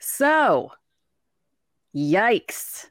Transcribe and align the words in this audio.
So, 0.00 0.72
yikes. 1.94 2.86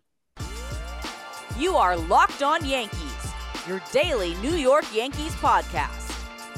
You 1.57 1.75
are 1.75 1.97
Locked 1.97 2.43
On 2.43 2.63
Yankees, 2.63 3.33
your 3.67 3.81
daily 3.91 4.35
New 4.35 4.53
York 4.53 4.85
Yankees 4.93 5.33
podcast. 5.37 6.05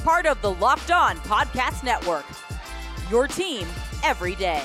Part 0.04 0.26
of 0.26 0.42
the 0.42 0.52
Locked 0.52 0.92
On 0.92 1.16
Podcast 1.20 1.86
Network. 1.86 2.26
Your 3.10 3.30
team 3.30 3.66
every 4.04 4.36
day. 4.36 4.62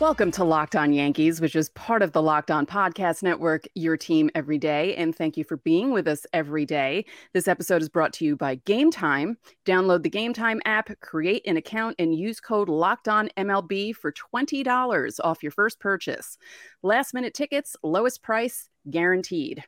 Welcome 0.00 0.30
to 0.30 0.44
Locked 0.44 0.76
On 0.76 0.94
Yankees, 0.94 1.42
which 1.42 1.54
is 1.54 1.68
part 1.68 2.00
of 2.00 2.12
the 2.12 2.22
Locked 2.22 2.50
On 2.50 2.64
Podcast 2.64 3.22
Network, 3.22 3.64
your 3.74 3.98
team 3.98 4.30
every 4.34 4.56
day. 4.56 4.96
And 4.96 5.14
thank 5.14 5.36
you 5.36 5.44
for 5.44 5.58
being 5.58 5.90
with 5.90 6.08
us 6.08 6.24
every 6.32 6.64
day. 6.64 7.04
This 7.34 7.46
episode 7.46 7.82
is 7.82 7.90
brought 7.90 8.14
to 8.14 8.24
you 8.24 8.34
by 8.34 8.54
Game 8.54 8.90
Time. 8.90 9.36
Download 9.66 10.02
the 10.02 10.08
Game 10.08 10.32
Time 10.32 10.58
app, 10.64 10.88
create 11.00 11.46
an 11.46 11.58
account, 11.58 11.96
and 11.98 12.14
use 12.14 12.40
code 12.40 12.70
Locked 12.70 13.08
On 13.08 13.28
MLB 13.36 13.94
for 13.94 14.10
$20 14.10 15.20
off 15.22 15.42
your 15.42 15.52
first 15.52 15.78
purchase. 15.80 16.38
Last 16.82 17.12
minute 17.12 17.34
tickets, 17.34 17.76
lowest 17.82 18.22
price, 18.22 18.70
guaranteed. 18.88 19.64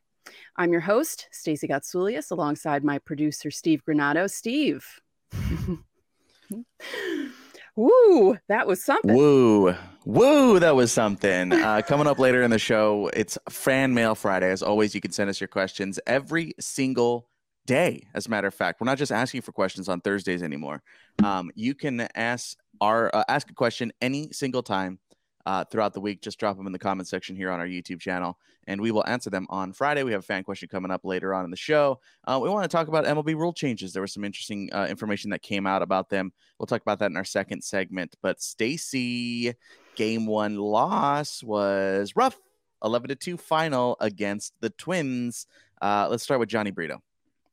I'm 0.56 0.72
your 0.72 0.80
host, 0.80 1.28
Stacey 1.30 1.68
Gotsoulias, 1.68 2.30
alongside 2.30 2.84
my 2.84 2.98
producer, 2.98 3.50
Steve 3.50 3.82
Granado. 3.86 4.30
Steve. 4.30 4.98
Woo, 7.76 8.38
that 8.48 8.66
was 8.66 8.84
something. 8.84 9.16
Woo, 9.16 9.74
woo, 10.04 10.58
that 10.58 10.76
was 10.76 10.92
something. 10.92 11.52
Uh, 11.52 11.80
coming 11.86 12.06
up 12.06 12.18
later 12.18 12.42
in 12.42 12.50
the 12.50 12.58
show, 12.58 13.10
it's 13.14 13.38
Fan 13.48 13.94
Mail 13.94 14.14
Friday. 14.14 14.50
As 14.50 14.62
always, 14.62 14.94
you 14.94 15.00
can 15.00 15.12
send 15.12 15.30
us 15.30 15.40
your 15.40 15.48
questions 15.48 15.98
every 16.06 16.52
single 16.60 17.28
day. 17.66 18.06
As 18.14 18.26
a 18.26 18.30
matter 18.30 18.46
of 18.46 18.54
fact, 18.54 18.80
we're 18.80 18.86
not 18.86 18.98
just 18.98 19.12
asking 19.12 19.40
for 19.42 19.52
questions 19.52 19.88
on 19.88 20.00
Thursdays 20.00 20.42
anymore. 20.42 20.82
Um, 21.24 21.50
you 21.54 21.74
can 21.74 22.08
ask 22.14 22.58
our 22.80 23.10
uh, 23.14 23.24
ask 23.28 23.50
a 23.50 23.54
question 23.54 23.92
any 24.02 24.30
single 24.32 24.62
time 24.62 24.98
uh, 25.46 25.64
throughout 25.64 25.94
the 25.94 26.00
week. 26.00 26.22
Just 26.22 26.38
drop 26.38 26.56
them 26.56 26.66
in 26.66 26.72
the 26.72 26.78
comment 26.78 27.08
section 27.08 27.36
here 27.36 27.50
on 27.50 27.60
our 27.60 27.66
YouTube 27.66 28.00
channel, 28.00 28.38
and 28.66 28.80
we 28.80 28.90
will 28.90 29.06
answer 29.06 29.30
them 29.30 29.46
on 29.50 29.72
Friday. 29.72 30.02
We 30.02 30.12
have 30.12 30.20
a 30.20 30.24
fan 30.24 30.44
question 30.44 30.68
coming 30.68 30.90
up 30.90 31.04
later 31.04 31.34
on 31.34 31.44
in 31.44 31.50
the 31.50 31.56
show. 31.56 32.00
Uh, 32.26 32.38
we 32.42 32.48
want 32.48 32.64
to 32.64 32.74
talk 32.74 32.88
about 32.88 33.04
MLB 33.04 33.34
rule 33.34 33.52
changes. 33.52 33.92
There 33.92 34.02
was 34.02 34.12
some 34.12 34.24
interesting 34.24 34.70
uh, 34.72 34.86
information 34.88 35.30
that 35.30 35.42
came 35.42 35.66
out 35.66 35.82
about 35.82 36.08
them. 36.08 36.32
We'll 36.58 36.66
talk 36.66 36.82
about 36.82 36.98
that 37.00 37.10
in 37.10 37.16
our 37.16 37.24
second 37.24 37.62
segment. 37.62 38.14
But 38.22 38.40
Stacy, 38.40 39.54
game 39.96 40.26
one 40.26 40.56
loss 40.56 41.42
was 41.42 42.14
rough. 42.16 42.38
11 42.84 43.10
to 43.10 43.14
2 43.14 43.36
final 43.36 43.96
against 44.00 44.54
the 44.60 44.70
Twins. 44.70 45.46
Uh, 45.80 46.08
let's 46.10 46.22
start 46.22 46.40
with 46.40 46.48
Jhony 46.48 46.74
Brito. 46.74 47.00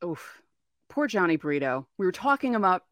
Oof. 0.03 0.41
Poor 0.89 1.07
Jhony 1.07 1.39
Brito. 1.39 1.87
We 1.97 2.05
were 2.05 2.11
talking 2.11 2.55
about 2.55 2.83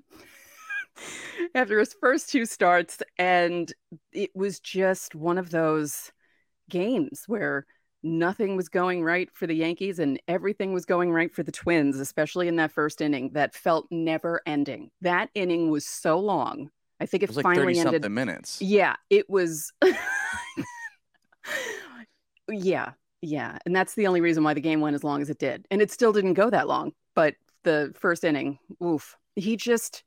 after 1.56 1.80
his 1.80 1.96
first 2.00 2.30
two 2.30 2.46
starts, 2.46 3.02
and 3.18 3.72
it 4.14 4.32
was 4.36 4.60
just 4.60 5.16
one 5.16 5.38
of 5.38 5.50
those 5.50 6.12
games 6.70 7.24
where 7.28 7.66
nothing 8.04 8.56
was 8.56 8.70
going 8.70 9.04
right 9.04 9.30
for 9.34 9.48
the 9.48 9.56
Yankees 9.56 10.00
and 10.00 10.22
everything 10.28 10.74
was 10.74 10.86
going 10.86 11.12
right 11.12 11.34
for 11.34 11.44
the 11.44 11.52
Twins, 11.52 12.00
especially 12.00 12.48
in 12.48 12.56
that 12.58 12.72
first 12.72 13.02
inning 13.02 13.32
that 13.34 13.56
felt 13.56 13.88
never 13.90 14.42
ending. 14.46 14.92
That 15.02 15.30
inning 15.34 15.72
was 15.72 15.86
so 15.86 16.20
long. 16.20 16.70
I 17.00 17.06
think 17.06 17.24
it, 17.24 17.30
It 17.30 17.36
like 17.36 17.44
finally 17.44 17.74
30 17.76 17.80
ended. 17.80 17.94
something 17.94 18.14
minutes. 18.14 18.62
Yeah, 18.62 18.96
it 19.10 19.30
was. 19.30 19.72
yeah, 22.50 22.92
yeah. 23.22 23.58
And 23.66 23.76
that's 23.76 23.96
the 23.96 24.08
only 24.08 24.22
reason 24.22 24.44
why 24.44 24.54
the 24.54 24.62
game 24.62 24.82
went 24.82 24.96
as 24.96 25.04
long 25.04 25.22
as 25.22 25.30
it 25.30 25.40
did. 25.40 25.66
And 25.72 25.82
it 25.82 25.92
still 25.92 26.14
didn't 26.14 26.34
go 26.34 26.50
that 26.50 26.68
long. 26.68 26.94
But 27.16 27.36
the 27.64 27.94
first 27.96 28.24
inning, 28.24 28.60
oof, 28.84 29.16
he 29.36 29.58
just, 29.58 30.04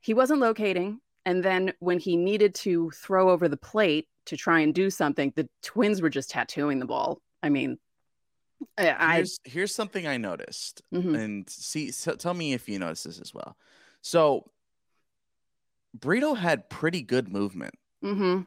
he 0.00 0.14
wasn't 0.14 0.40
locating. 0.40 1.00
And 1.24 1.42
then 1.44 1.72
when 1.80 1.98
he 1.98 2.16
needed 2.16 2.54
to 2.56 2.90
throw 2.90 3.30
over 3.30 3.48
the 3.48 3.56
plate 3.56 4.08
to 4.26 4.36
try 4.36 4.60
and 4.60 4.74
do 4.74 4.88
something, 4.90 5.32
the 5.36 5.48
twins 5.62 6.00
were 6.00 6.10
just 6.10 6.30
tattooing 6.30 6.78
the 6.78 6.86
ball. 6.86 7.20
I 7.42 7.48
mean, 7.50 7.78
I, 8.76 9.16
here's, 9.16 9.38
here's 9.44 9.74
something 9.74 10.06
I 10.06 10.16
noticed, 10.16 10.82
Mhm. 10.92 11.16
and 11.18 11.48
see, 11.50 11.90
so 11.92 12.14
tell 12.14 12.34
me 12.34 12.54
if 12.54 12.68
you 12.68 12.78
notice 12.78 13.04
this 13.04 13.20
as 13.20 13.32
well. 13.32 13.56
So, 14.02 14.50
Brito 15.94 16.34
had 16.34 16.68
pretty 16.68 17.02
good 17.02 17.28
movement. 17.28 17.74
mhm. 18.02 18.46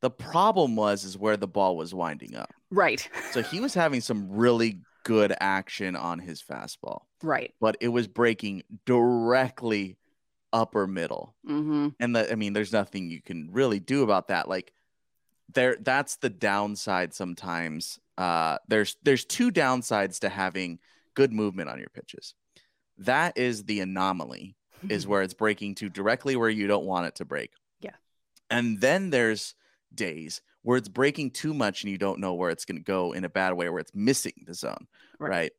The 0.00 0.10
problem 0.10 0.76
was 0.76 1.04
is 1.04 1.18
where 1.18 1.36
the 1.36 1.46
ball 1.46 1.76
was 1.76 1.94
winding 1.94 2.34
up. 2.34 2.52
right, 2.70 3.06
So 3.32 3.42
he 3.42 3.60
was 3.60 3.74
having 3.74 4.00
some 4.00 4.30
really 4.30 4.80
good 5.04 5.34
action 5.40 5.94
on 5.96 6.18
his 6.18 6.42
fastball, 6.42 7.02
right. 7.22 7.52
but 7.60 7.76
it 7.80 7.88
was 7.88 8.06
breaking 8.08 8.62
directly 8.86 9.96
upper 10.52 10.86
middle. 10.86 11.34
hmm 11.46 11.88
And 11.98 12.14
the, 12.14 12.30
I 12.30 12.34
mean, 12.34 12.52
there's 12.52 12.72
nothing 12.72 13.10
you 13.10 13.22
can 13.22 13.48
really 13.52 13.80
do 13.80 14.02
about 14.02 14.28
that. 14.28 14.48
Like 14.48 14.72
there, 15.52 15.76
that's 15.80 16.16
the 16.16 16.30
downside 16.30 17.14
sometimes. 17.14 17.98
Uh, 18.18 18.58
there's 18.68 18.96
there's 19.02 19.24
two 19.24 19.50
downsides 19.50 20.20
to 20.20 20.28
having 20.28 20.78
good 21.14 21.32
movement 21.32 21.68
on 21.68 21.78
your 21.78 21.88
pitches. 21.88 22.34
That 22.98 23.38
is 23.38 23.64
the 23.64 23.80
anomaly, 23.80 24.56
is 24.88 25.06
where 25.08 25.22
it's 25.22 25.34
breaking 25.34 25.76
to 25.76 25.88
directly 25.88 26.36
where 26.36 26.50
you 26.50 26.66
don't 26.66 26.84
want 26.84 27.06
it 27.06 27.14
to 27.16 27.24
break. 27.24 27.50
Yeah. 27.80 27.96
And 28.50 28.80
then 28.80 29.10
there's 29.10 29.54
days 29.94 30.42
where 30.62 30.76
it's 30.76 30.88
breaking 30.88 31.30
too 31.30 31.54
much 31.54 31.82
and 31.82 31.90
you 31.90 31.98
don't 31.98 32.20
know 32.20 32.34
where 32.34 32.50
it's 32.50 32.64
going 32.64 32.76
to 32.76 32.84
go 32.84 33.12
in 33.12 33.24
a 33.24 33.28
bad 33.28 33.54
way, 33.54 33.68
where 33.68 33.80
it's 33.80 33.94
missing 33.94 34.44
the 34.46 34.54
zone. 34.54 34.86
Right. 35.18 35.30
right? 35.30 35.52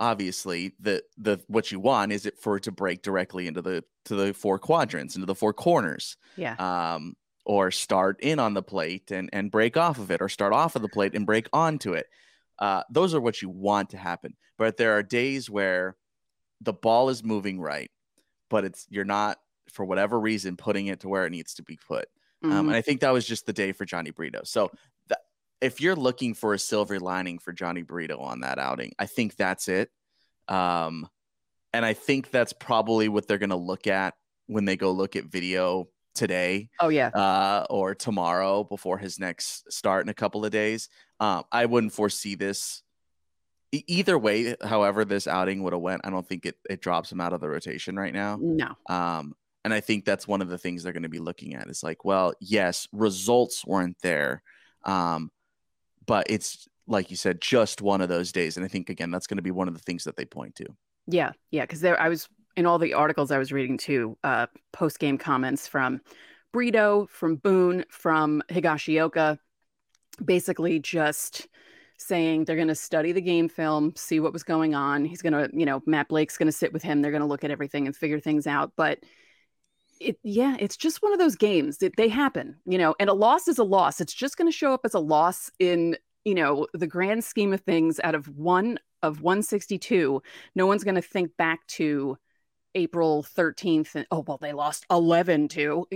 Obviously, 0.00 0.74
the 0.78 1.02
the 1.16 1.40
what 1.48 1.72
you 1.72 1.80
want 1.80 2.12
is 2.12 2.24
it 2.26 2.38
for 2.38 2.56
it 2.56 2.62
to 2.64 2.72
break 2.72 3.02
directly 3.02 3.46
into 3.46 3.62
the 3.62 3.84
to 4.04 4.14
the 4.14 4.32
four 4.32 4.58
quadrants, 4.58 5.16
into 5.16 5.26
the 5.26 5.34
four 5.34 5.52
corners, 5.52 6.16
yeah. 6.36 6.54
um, 6.94 7.14
or 7.44 7.70
start 7.70 8.20
in 8.20 8.38
on 8.38 8.54
the 8.54 8.62
plate 8.62 9.10
and 9.10 9.28
and 9.32 9.50
break 9.50 9.76
off 9.76 9.98
of 9.98 10.10
it, 10.10 10.22
or 10.22 10.28
start 10.28 10.52
off 10.52 10.76
of 10.76 10.82
the 10.82 10.88
plate 10.88 11.14
and 11.14 11.26
break 11.26 11.48
onto 11.52 11.94
it. 11.94 12.06
Uh, 12.58 12.82
those 12.90 13.14
are 13.14 13.20
what 13.20 13.42
you 13.42 13.48
want 13.48 13.90
to 13.90 13.96
happen. 13.96 14.36
But 14.56 14.76
there 14.76 14.92
are 14.96 15.02
days 15.02 15.48
where 15.50 15.96
the 16.60 16.72
ball 16.72 17.08
is 17.08 17.22
moving 17.24 17.60
right, 17.60 17.90
but 18.50 18.64
it's 18.64 18.86
you're 18.90 19.04
not 19.04 19.38
for 19.72 19.84
whatever 19.84 20.18
reason 20.18 20.56
putting 20.56 20.86
it 20.86 21.00
to 21.00 21.08
where 21.08 21.26
it 21.26 21.30
needs 21.30 21.54
to 21.54 21.62
be 21.62 21.76
put. 21.76 22.08
Um, 22.42 22.50
Mhm. 22.50 22.58
and 22.60 22.70
I 22.70 22.82
think 22.82 23.00
that 23.00 23.10
was 23.10 23.26
just 23.26 23.46
the 23.46 23.52
day 23.52 23.72
for 23.72 23.84
Jhony 23.84 24.14
Brito. 24.14 24.42
So 24.44 24.70
th- 25.08 25.18
if 25.60 25.80
you're 25.80 25.96
looking 25.96 26.34
for 26.34 26.54
a 26.54 26.58
silver 26.58 27.00
lining 27.00 27.38
for 27.38 27.52
Jhony 27.52 27.86
Brito 27.86 28.18
on 28.18 28.40
that 28.40 28.58
outing, 28.58 28.92
I 28.98 29.06
think 29.06 29.36
that's 29.36 29.68
it. 29.68 29.90
Um, 30.46 31.08
and 31.72 31.84
I 31.84 31.94
think 31.94 32.30
that's 32.30 32.52
probably 32.52 33.08
what 33.08 33.26
they're 33.26 33.38
going 33.38 33.50
to 33.50 33.56
look 33.56 33.86
at 33.86 34.14
when 34.46 34.64
they 34.64 34.76
go 34.76 34.92
look 34.92 35.16
at 35.16 35.24
video 35.24 35.88
today 36.14 36.68
oh 36.80 36.88
yeah. 36.88 37.08
uh, 37.08 37.66
or 37.70 37.94
tomorrow 37.94 38.64
before 38.64 38.98
his 38.98 39.20
next 39.20 39.70
start 39.72 40.04
in 40.04 40.08
a 40.08 40.14
couple 40.14 40.44
of 40.44 40.50
days. 40.50 40.88
Um, 41.20 41.44
I 41.52 41.66
wouldn't 41.66 41.92
foresee 41.92 42.34
this. 42.34 42.82
Either 43.70 44.18
way, 44.18 44.56
however 44.64 45.04
this 45.04 45.26
outing 45.26 45.62
would 45.62 45.74
have 45.74 45.82
went, 45.82 46.00
I 46.04 46.10
don't 46.10 46.26
think 46.26 46.46
it, 46.46 46.56
it 46.70 46.80
drops 46.80 47.12
him 47.12 47.20
out 47.20 47.34
of 47.34 47.40
the 47.40 47.48
rotation 47.48 47.96
right 47.96 48.14
now. 48.14 48.38
No. 48.40 48.74
Um, 48.88 49.34
and 49.64 49.74
I 49.74 49.80
think 49.80 50.06
that's 50.06 50.26
one 50.26 50.40
of 50.40 50.48
the 50.48 50.56
things 50.56 50.82
they're 50.82 50.94
going 50.94 51.02
to 51.02 51.10
be 51.10 51.18
looking 51.18 51.54
at 51.54 51.68
is 51.68 51.82
like, 51.82 52.04
well, 52.04 52.32
yes, 52.40 52.88
results 52.92 53.66
weren't 53.66 53.98
there. 54.02 54.42
Um, 54.84 55.30
but 56.08 56.26
it's 56.28 56.66
like 56.88 57.10
you 57.10 57.16
said, 57.16 57.40
just 57.40 57.82
one 57.82 58.00
of 58.00 58.08
those 58.08 58.32
days. 58.32 58.56
And 58.56 58.64
I 58.64 58.68
think 58.68 58.88
again, 58.88 59.12
that's 59.12 59.28
going 59.28 59.36
to 59.36 59.42
be 59.42 59.50
one 59.52 59.68
of 59.68 59.74
the 59.74 59.80
things 59.80 60.04
that 60.04 60.16
they 60.16 60.24
point 60.24 60.56
to. 60.56 60.66
Yeah, 61.06 61.32
yeah, 61.52 61.62
because 61.62 61.80
there 61.80 62.00
I 62.00 62.08
was 62.08 62.28
in 62.56 62.66
all 62.66 62.78
the 62.78 62.94
articles 62.94 63.30
I 63.30 63.38
was 63.38 63.52
reading 63.52 63.78
too, 63.78 64.16
uh, 64.24 64.46
post 64.72 64.98
game 64.98 65.18
comments 65.18 65.68
from 65.68 66.00
Brito, 66.52 67.06
from 67.12 67.36
Boone, 67.36 67.84
from 67.90 68.42
Higashioka, 68.48 69.38
basically 70.24 70.80
just 70.80 71.46
saying 71.98 72.44
they're 72.44 72.56
going 72.56 72.68
to 72.68 72.74
study 72.74 73.12
the 73.12 73.20
game 73.20 73.48
film, 73.48 73.92
see 73.96 74.18
what 74.18 74.32
was 74.32 74.42
going 74.42 74.74
on. 74.74 75.04
He's 75.04 75.20
going 75.20 75.32
to, 75.34 75.50
you 75.52 75.66
know, 75.66 75.82
Matt 75.84 76.08
Blake's 76.08 76.38
going 76.38 76.46
to 76.46 76.52
sit 76.52 76.72
with 76.72 76.82
him. 76.82 77.02
They're 77.02 77.10
going 77.10 77.22
to 77.22 77.28
look 77.28 77.44
at 77.44 77.50
everything 77.50 77.86
and 77.86 77.94
figure 77.94 78.20
things 78.20 78.46
out. 78.46 78.72
But 78.76 79.00
it, 80.00 80.18
yeah, 80.22 80.56
it's 80.58 80.76
just 80.76 81.02
one 81.02 81.12
of 81.12 81.18
those 81.18 81.36
games 81.36 81.78
that 81.78 81.96
they 81.96 82.08
happen, 82.08 82.56
you 82.66 82.78
know, 82.78 82.94
and 82.98 83.10
a 83.10 83.14
loss 83.14 83.48
is 83.48 83.58
a 83.58 83.64
loss. 83.64 84.00
It's 84.00 84.14
just 84.14 84.36
going 84.36 84.50
to 84.50 84.56
show 84.56 84.72
up 84.72 84.82
as 84.84 84.94
a 84.94 84.98
loss 85.00 85.50
in, 85.58 85.96
you 86.24 86.34
know, 86.34 86.66
the 86.74 86.86
grand 86.86 87.24
scheme 87.24 87.52
of 87.52 87.60
things 87.60 88.00
out 88.02 88.14
of 88.14 88.28
one 88.28 88.78
of 89.02 89.22
162 89.22 90.20
no 90.56 90.66
one's 90.66 90.82
going 90.82 90.96
to 90.96 91.00
think 91.00 91.30
back 91.36 91.64
to 91.68 92.18
April 92.74 93.24
13th 93.36 93.94
and 93.94 94.04
oh 94.10 94.24
well 94.26 94.38
they 94.38 94.52
lost 94.52 94.86
11 94.90 95.46
to 95.48 95.86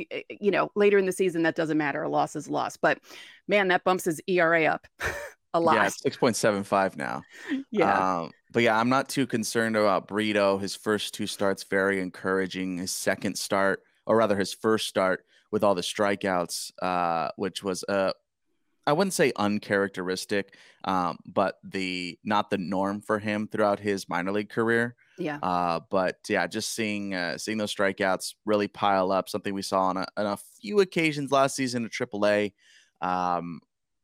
you 0.40 0.50
know 0.52 0.70
later 0.76 0.98
in 0.98 1.06
the 1.06 1.10
season 1.10 1.42
that 1.42 1.56
doesn't 1.56 1.78
matter 1.78 2.02
a 2.04 2.08
loss 2.08 2.36
is 2.36 2.46
a 2.46 2.52
loss 2.52 2.76
but 2.76 3.00
man 3.48 3.66
that 3.68 3.82
bumps 3.82 4.04
his 4.04 4.20
ERA 4.28 4.66
up 4.66 4.86
a 5.54 5.60
lot 5.60 5.74
Yeah, 5.74 5.88
six 5.88 6.16
point 6.16 6.36
seven 6.36 6.62
five 6.62 6.96
now. 6.96 7.22
yeah 7.70 8.20
Um, 8.20 8.30
but 8.52 8.62
yeah, 8.62 8.78
I'm 8.78 8.88
not 8.88 9.08
too 9.08 9.26
concerned 9.26 9.76
about 9.76 10.08
Brito. 10.08 10.58
His 10.58 10.76
first 10.76 11.14
two 11.14 11.26
starts 11.26 11.64
very 11.64 12.00
encouraging. 12.00 12.78
His 12.78 12.92
second 12.92 13.36
start, 13.36 13.82
or 14.06 14.16
rather 14.16 14.36
his 14.36 14.52
first 14.52 14.88
start 14.88 15.24
with 15.50 15.62
all 15.62 15.74
the 15.74 15.82
strikeouts, 15.82 16.72
uh, 16.80 17.30
which 17.36 17.62
was 17.62 17.84
uh, 17.84 18.12
I 18.86 18.92
wouldn't 18.92 19.14
say 19.14 19.32
uncharacteristic, 19.36 20.56
um, 20.84 21.18
but 21.24 21.58
the 21.62 22.18
not 22.24 22.50
the 22.50 22.58
norm 22.58 23.00
for 23.00 23.18
him 23.18 23.46
throughout 23.46 23.78
his 23.78 24.08
minor 24.08 24.32
league 24.32 24.48
career. 24.48 24.96
Yeah. 25.18 25.38
Uh, 25.42 25.80
but 25.88 26.18
yeah, 26.28 26.46
just 26.46 26.74
seeing 26.74 27.14
uh, 27.14 27.38
seeing 27.38 27.58
those 27.58 27.74
strikeouts 27.74 28.34
really 28.44 28.68
pile 28.68 29.12
up, 29.12 29.28
something 29.28 29.54
we 29.54 29.62
saw 29.62 29.82
on 29.82 29.98
a, 29.98 30.06
on 30.16 30.26
a 30.26 30.38
few 30.60 30.80
occasions 30.80 31.30
last 31.30 31.54
season 31.54 31.84
at 31.84 31.92
AAA. 31.92 32.54
Um, 33.00 33.60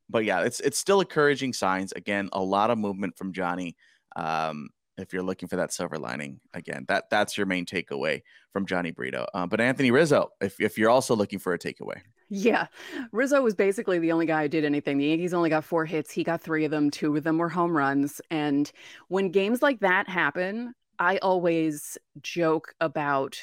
but 0.08 0.24
yeah, 0.24 0.42
it's 0.42 0.60
it's 0.60 0.78
still 0.78 1.00
encouraging 1.00 1.52
signs. 1.52 1.92
Again, 1.92 2.28
a 2.32 2.42
lot 2.42 2.70
of 2.70 2.78
movement 2.78 3.16
from 3.16 3.32
Jhony. 3.32 3.74
Um, 4.14 4.68
if 4.98 5.12
you're 5.12 5.22
looking 5.22 5.48
for 5.48 5.56
that 5.56 5.72
silver 5.72 5.98
lining, 5.98 6.40
again, 6.54 6.84
that 6.88 7.08
that's 7.10 7.36
your 7.38 7.46
main 7.46 7.64
takeaway 7.64 8.22
from 8.52 8.66
Jhony 8.66 8.94
Brito. 8.94 9.26
Uh, 9.32 9.46
but 9.46 9.60
Anthony 9.60 9.90
Rizzo, 9.90 10.30
if 10.40 10.60
if 10.60 10.76
you're 10.78 10.90
also 10.90 11.14
looking 11.16 11.38
for 11.38 11.54
a 11.54 11.58
takeaway, 11.58 12.00
Yeah. 12.28 12.66
Rizzo 13.12 13.40
was 13.42 13.54
basically 13.54 13.98
the 13.98 14.12
only 14.12 14.26
guy 14.26 14.42
who 14.42 14.48
did 14.48 14.64
anything. 14.64 14.98
The 14.98 15.06
Yankees 15.06 15.32
only 15.32 15.50
got 15.50 15.64
four 15.64 15.86
hits. 15.86 16.10
He 16.10 16.24
got 16.24 16.42
three 16.42 16.64
of 16.64 16.70
them. 16.70 16.90
Two 16.90 17.16
of 17.16 17.24
them 17.24 17.38
were 17.38 17.48
home 17.48 17.74
runs. 17.76 18.20
And 18.30 18.70
when 19.08 19.30
games 19.30 19.62
like 19.62 19.80
that 19.80 20.08
happen, 20.08 20.74
I 20.98 21.18
always 21.18 21.96
joke 22.20 22.74
about, 22.80 23.38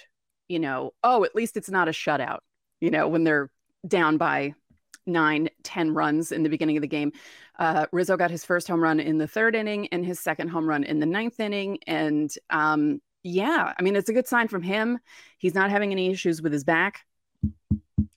you 0.48 0.60
know, 0.60 0.94
oh, 1.04 1.24
at 1.24 1.36
least 1.36 1.58
it's 1.58 1.70
not 1.70 1.88
a 1.88 1.92
shutout, 1.92 2.40
you 2.80 2.92
know, 2.92 3.08
when 3.08 3.24
they're 3.24 3.50
down 3.88 4.18
by 4.18 4.54
nine, 5.06 5.50
ten 5.64 5.94
runs 5.94 6.32
in 6.32 6.44
the 6.44 6.50
beginning 6.50 6.78
of 6.78 6.82
the 6.82 6.88
game. 6.88 7.12
Uh, 7.58 7.86
Rizzo 7.92 8.18
got 8.18 8.32
his 8.32 8.44
first 8.44 8.68
home 8.68 8.82
run 8.82 9.00
in 9.00 9.18
the 9.18 9.28
third 9.28 9.56
inning 9.56 9.88
and 9.88 10.06
his 10.06 10.20
second 10.20 10.50
home 10.50 10.68
run 10.68 10.84
in 10.84 11.00
the 11.00 11.06
ninth 11.06 11.40
inning. 11.40 11.80
And 11.88 12.34
um, 12.50 13.02
yeah, 13.24 13.74
I 13.78 13.82
mean, 13.82 13.96
it's 13.96 14.10
a 14.10 14.14
good 14.14 14.28
sign 14.28 14.48
from 14.48 14.62
him. 14.62 15.00
He's 15.38 15.56
not 15.56 15.72
having 15.72 15.92
any 15.92 16.10
issues 16.12 16.42
with 16.42 16.54
his 16.54 16.64
back 16.64 17.06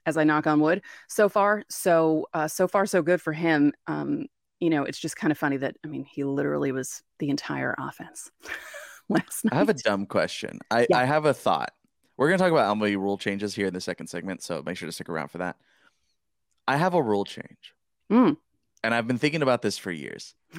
as 0.06 0.16
I 0.16 0.24
knock 0.24 0.46
on 0.46 0.60
wood 0.60 0.82
so 1.08 1.28
far. 1.28 1.64
So 1.68 2.28
uh, 2.34 2.48
so 2.48 2.66
far 2.66 2.86
so 2.86 3.02
good 3.02 3.20
for 3.20 3.32
him. 3.32 3.72
Um, 3.86 4.26
you 4.60 4.70
know, 4.70 4.84
it's 4.84 4.98
just 4.98 5.16
kind 5.16 5.30
of 5.30 5.38
funny 5.38 5.58
that 5.58 5.76
I 5.84 5.88
mean 5.88 6.04
he 6.04 6.24
literally 6.24 6.72
was 6.72 7.02
the 7.18 7.30
entire 7.30 7.74
offense 7.78 8.30
last 9.08 9.44
night. 9.44 9.54
I 9.54 9.58
have 9.58 9.68
a 9.68 9.74
dumb 9.74 10.06
question. 10.06 10.58
I, 10.70 10.86
Yeah. 10.90 10.98
I 10.98 11.04
have 11.04 11.26
a 11.26 11.34
thought. 11.34 11.72
We're 12.16 12.28
gonna 12.28 12.38
talk 12.38 12.50
about 12.50 12.76
MLB 12.76 12.96
rule 12.96 13.18
changes 13.18 13.54
here 13.54 13.68
in 13.68 13.74
the 13.74 13.80
second 13.80 14.08
segment, 14.08 14.42
so 14.42 14.62
make 14.64 14.76
sure 14.76 14.86
to 14.86 14.92
stick 14.92 15.08
around 15.08 15.28
for 15.28 15.38
that. 15.38 15.56
I 16.68 16.76
have 16.76 16.94
a 16.94 17.02
rule 17.02 17.24
change, 17.24 17.74
Mm. 18.10 18.36
and 18.84 18.94
I've 18.94 19.06
been 19.08 19.18
thinking 19.18 19.42
about 19.42 19.62
this 19.62 19.76
for 19.78 19.90
years. 19.90 20.34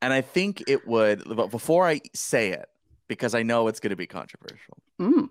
and 0.00 0.12
I 0.12 0.20
think 0.22 0.62
it 0.68 0.86
would. 0.86 1.24
But 1.26 1.50
before 1.50 1.86
I 1.86 2.00
say 2.14 2.52
it, 2.52 2.66
because 3.08 3.34
I 3.34 3.42
know 3.42 3.68
it's 3.68 3.80
going 3.80 3.90
to 3.90 3.96
be 3.96 4.06
controversial, 4.06 4.78
Mm. 5.00 5.28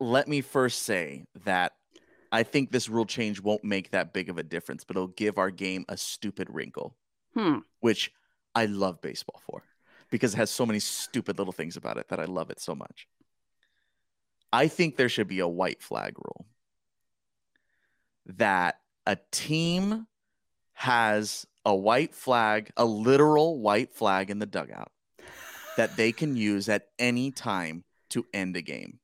let 0.00 0.28
me 0.28 0.40
first 0.40 0.82
say 0.82 1.24
that 1.44 1.72
I 2.32 2.42
think 2.42 2.70
this 2.72 2.88
rule 2.88 3.06
change 3.06 3.40
won't 3.40 3.64
make 3.64 3.90
that 3.90 4.12
big 4.12 4.28
of 4.28 4.36
a 4.38 4.42
difference, 4.42 4.84
but 4.84 4.96
it'll 4.96 5.08
give 5.08 5.38
our 5.38 5.50
game 5.50 5.84
a 5.88 5.96
stupid 5.96 6.48
wrinkle, 6.50 6.96
Hmm. 7.34 7.58
which 7.80 8.12
I 8.54 8.66
love 8.66 9.00
baseball 9.00 9.40
for 9.46 9.62
because 10.10 10.34
it 10.34 10.38
has 10.38 10.50
so 10.50 10.64
many 10.66 10.78
stupid 10.80 11.38
little 11.38 11.52
things 11.52 11.76
about 11.76 11.98
it 11.98 12.08
that 12.08 12.18
I 12.20 12.24
love 12.24 12.50
it 12.50 12.60
so 12.60 12.74
much. 12.74 13.06
I 14.52 14.68
think 14.68 14.96
there 14.96 15.08
should 15.08 15.28
be 15.28 15.40
a 15.40 15.48
white 15.48 15.82
flag 15.82 16.14
rule 16.18 16.46
that 18.26 18.80
a 19.06 19.16
team 19.30 20.06
has 20.74 21.46
a 21.64 21.74
white 21.74 22.14
flag, 22.14 22.70
a 22.76 22.84
literal 22.84 23.58
white 23.60 23.92
flag 23.92 24.30
in 24.30 24.38
the 24.38 24.46
dugout 24.46 24.90
that 25.76 25.96
they 25.96 26.12
can 26.12 26.36
use 26.36 26.68
at 26.68 26.88
any 26.98 27.30
time 27.30 27.84
to 28.10 28.26
end 28.32 28.56
a 28.56 28.62
game. 28.62 28.98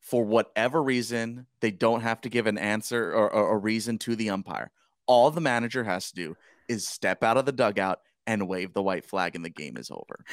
For 0.00 0.24
whatever 0.24 0.82
reason, 0.82 1.46
they 1.60 1.70
don't 1.70 2.00
have 2.00 2.20
to 2.22 2.28
give 2.28 2.46
an 2.46 2.58
answer 2.58 3.12
or, 3.12 3.30
or 3.30 3.54
a 3.54 3.58
reason 3.58 3.98
to 3.98 4.16
the 4.16 4.30
umpire. 4.30 4.70
All 5.06 5.30
the 5.30 5.40
manager 5.40 5.84
has 5.84 6.08
to 6.10 6.14
do 6.14 6.36
is 6.68 6.86
step 6.86 7.22
out 7.22 7.36
of 7.36 7.46
the 7.46 7.52
dugout 7.52 8.00
and 8.26 8.48
wave 8.48 8.74
the 8.74 8.82
white 8.82 9.06
flag, 9.06 9.34
and 9.34 9.44
the 9.44 9.50
game 9.50 9.76
is 9.76 9.90
over. 9.90 10.24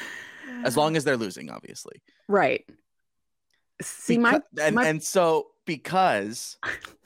As 0.64 0.76
long 0.76 0.98
as 0.98 1.04
they're 1.04 1.18
losing, 1.18 1.50
obviously. 1.50 2.02
right. 2.28 2.66
See 3.82 4.18
my, 4.18 4.36
Becau- 4.36 4.42
and, 4.62 4.76
my 4.76 4.88
and 4.88 5.04
so 5.04 5.48
because 5.66 6.58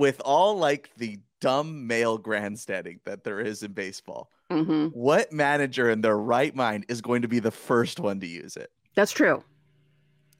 with 0.00 0.20
all 0.24 0.56
like 0.56 0.90
the 0.96 1.18
dumb 1.42 1.86
male 1.86 2.16
grandstanding 2.16 2.98
that 3.04 3.22
there 3.22 3.38
is 3.38 3.62
in 3.62 3.72
baseball, 3.72 4.30
Mhm. 4.50 4.92
what 4.94 5.30
manager 5.30 5.90
in 5.90 6.00
their 6.00 6.16
right 6.16 6.56
mind 6.56 6.86
is 6.88 7.02
going 7.02 7.20
to 7.22 7.28
be 7.28 7.38
the 7.38 7.50
first 7.50 8.00
one 8.00 8.18
to 8.20 8.26
use 8.26 8.56
it? 8.56 8.70
that's 8.96 9.12
true. 9.12 9.44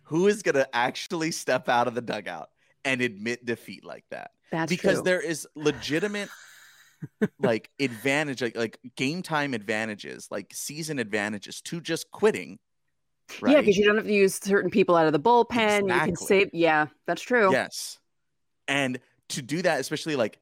Who 0.05 0.27
is 0.27 0.43
going 0.43 0.57
to 0.57 0.67
actually 0.75 1.31
step 1.31 1.69
out 1.69 1.87
of 1.87 1.95
the 1.95 2.01
dugout 2.01 2.49
and 2.85 3.01
admit 3.01 3.45
defeat 3.47 3.85
like 3.85 4.05
that? 4.11 4.33
That's 4.51 4.69
because 4.69 4.95
true. 4.97 5.03
there 5.05 5.21
is 5.21 5.47
legitimate 5.55 6.29
like 7.39 7.71
advantage 7.79 8.43
like, 8.43 8.57
like 8.57 8.79
game 8.97 9.23
time 9.23 9.55
advantages 9.55 10.27
like 10.31 10.53
season 10.53 10.99
advantages 10.99 11.61
to 11.62 11.81
just 11.81 12.11
quitting 12.11 12.59
right 13.41 13.53
Yeah, 13.53 13.61
because 13.61 13.77
you 13.79 13.85
don't 13.87 13.97
have 13.97 14.07
to 14.07 14.12
use 14.12 14.35
certain 14.35 14.71
people 14.71 14.97
out 14.97 15.07
of 15.07 15.12
the 15.12 15.21
bullpen. 15.21 15.83
You 15.89 16.01
can 16.01 16.17
save. 16.17 16.51
Yeah, 16.53 16.87
that's 17.07 17.23
true. 17.23 17.53
Yes. 17.53 17.99
And 18.69 18.99
to 19.31 19.43
do 19.43 19.62
that, 19.62 19.81
especially 19.81 20.17
like 20.17 20.38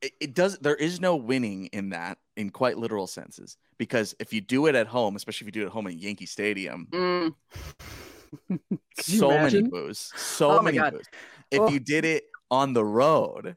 it, 0.00 0.12
it 0.20 0.34
does 0.34 0.58
there 0.58 0.76
is 0.76 1.00
no 1.00 1.16
winning 1.16 1.66
in 1.66 1.90
that 1.90 2.18
in 2.36 2.50
quite 2.50 2.78
literal 2.78 3.06
senses. 3.06 3.56
Because 3.78 4.14
if 4.18 4.32
you 4.32 4.40
do 4.40 4.66
it 4.66 4.74
at 4.74 4.86
home, 4.86 5.16
especially 5.16 5.44
if 5.46 5.48
you 5.54 5.60
do 5.60 5.62
it 5.62 5.66
at 5.66 5.72
home 5.72 5.86
at 5.86 5.94
Yankee 5.94 6.26
Stadium, 6.26 6.86
Mm. 6.90 7.34
So 9.00 9.30
many 9.30 9.62
boos. 9.62 10.12
So 10.16 10.58
Oh 10.58 10.62
many 10.62 10.78
boos. 10.78 11.06
If 11.50 11.60
Oh. 11.60 11.68
you 11.70 11.80
did 11.80 12.04
it 12.04 12.24
on 12.50 12.72
the 12.74 12.84
road, 12.84 13.56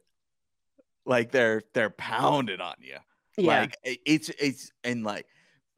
like 1.04 1.30
they're 1.30 1.62
they're 1.74 1.90
pounding 1.90 2.60
on 2.60 2.74
you. 2.80 2.96
Yeah. 3.36 3.60
Like 3.60 3.76
it's 3.84 4.30
it's 4.30 4.70
and 4.84 5.04
like 5.04 5.26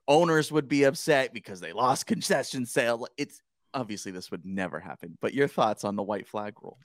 owners 0.06 0.52
would 0.52 0.68
be 0.68 0.84
upset 0.84 1.32
because 1.32 1.60
they 1.60 1.72
lost 1.72 2.06
concession 2.06 2.66
sale. 2.66 3.06
It's 3.16 3.40
obviously 3.72 4.12
this 4.12 4.30
would 4.30 4.44
never 4.44 4.78
happen. 4.78 5.16
But 5.20 5.34
your 5.34 5.48
thoughts 5.48 5.82
on 5.84 5.96
the 5.96 6.02
white 6.02 6.28
flag 6.28 6.54
rule? 6.62 6.78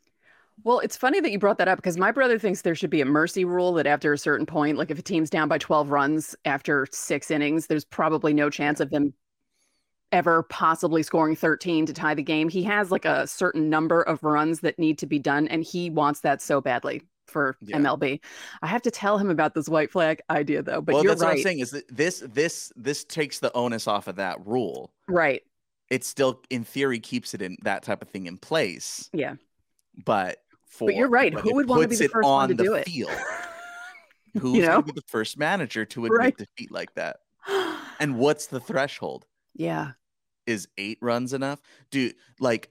Well, 0.63 0.79
it's 0.79 0.97
funny 0.97 1.19
that 1.21 1.31
you 1.31 1.39
brought 1.39 1.57
that 1.59 1.67
up 1.67 1.77
because 1.77 1.97
my 1.97 2.11
brother 2.11 2.37
thinks 2.37 2.61
there 2.61 2.75
should 2.75 2.89
be 2.89 3.01
a 3.01 3.05
mercy 3.05 3.45
rule 3.45 3.73
that 3.73 3.87
after 3.87 4.11
a 4.13 4.17
certain 4.17 4.45
point, 4.45 4.77
like 4.77 4.91
if 4.91 4.99
a 4.99 5.01
team's 5.01 5.29
down 5.29 5.47
by 5.47 5.57
12 5.57 5.89
runs 5.89 6.35
after 6.45 6.85
six 6.91 7.31
innings, 7.31 7.67
there's 7.67 7.85
probably 7.85 8.33
no 8.33 8.49
chance 8.49 8.79
of 8.79 8.89
them 8.89 9.13
ever 10.11 10.43
possibly 10.43 11.03
scoring 11.03 11.35
13 11.35 11.85
to 11.85 11.93
tie 11.93 12.13
the 12.15 12.23
game. 12.23 12.49
He 12.49 12.63
has 12.63 12.91
like 12.91 13.05
a 13.05 13.27
certain 13.27 13.69
number 13.69 14.01
of 14.01 14.23
runs 14.23 14.61
that 14.61 14.79
need 14.79 14.97
to 14.99 15.05
be 15.05 15.19
done, 15.19 15.47
and 15.47 15.63
he 15.63 15.89
wants 15.89 16.21
that 16.21 16.41
so 16.41 16.61
badly 16.61 17.03
for 17.27 17.55
Yeah. 17.61 17.77
MLB. 17.77 18.19
I 18.61 18.67
have 18.67 18.81
to 18.81 18.91
tell 18.91 19.19
him 19.19 19.29
about 19.29 19.53
this 19.53 19.69
white 19.69 19.91
flag 19.91 20.21
idea 20.29 20.63
though, 20.63 20.81
but 20.81 20.93
well, 20.95 21.03
you're 21.03 21.11
that's 21.11 21.21
what 21.21 21.29
I'm 21.29 21.35
right. 21.35 21.43
saying 21.43 21.59
is 21.59 21.71
that 21.71 21.95
this 21.95 22.23
this 22.27 22.73
this 22.75 23.03
takes 23.03 23.39
the 23.39 23.55
onus 23.55 23.87
off 23.87 24.07
of 24.07 24.15
that 24.15 24.45
rule. 24.45 24.91
Right. 25.07 25.43
It 25.91 26.03
still, 26.03 26.41
in 26.49 26.63
theory, 26.63 26.99
keeps 26.99 27.33
it 27.33 27.41
in 27.41 27.57
that 27.63 27.83
type 27.83 28.01
of 28.01 28.09
thing 28.09 28.25
in 28.25 28.37
place. 28.37 29.09
Yeah. 29.13 29.35
But 30.05 30.37
for 30.69 30.87
But 30.87 30.95
you're 30.95 31.09
right. 31.09 31.33
Who 31.33 31.55
would 31.55 31.67
want 31.67 31.81
to 31.83 31.87
be 31.89 31.95
the 31.97 32.07
first 32.07 32.25
one 32.27 32.47
to 32.49 32.55
do 32.55 32.73
it? 32.75 32.85
field? 32.87 33.11
Who's 34.39 34.65
know? 34.65 34.77
to 34.77 34.83
be 34.83 34.91
the 34.91 35.03
first 35.07 35.37
manager 35.37 35.83
to 35.85 36.05
admit 36.05 36.19
Right. 36.19 36.37
defeat 36.37 36.71
like 36.71 36.93
that? 36.95 37.17
And 38.01 38.17
what's 38.17 38.45
the 38.45 38.61
threshold? 38.61 39.25
yeah. 39.53 39.91
Is 40.47 40.67
eight 40.77 40.97
runs 41.01 41.33
enough? 41.33 41.61
Do 41.91 42.11
like 42.39 42.69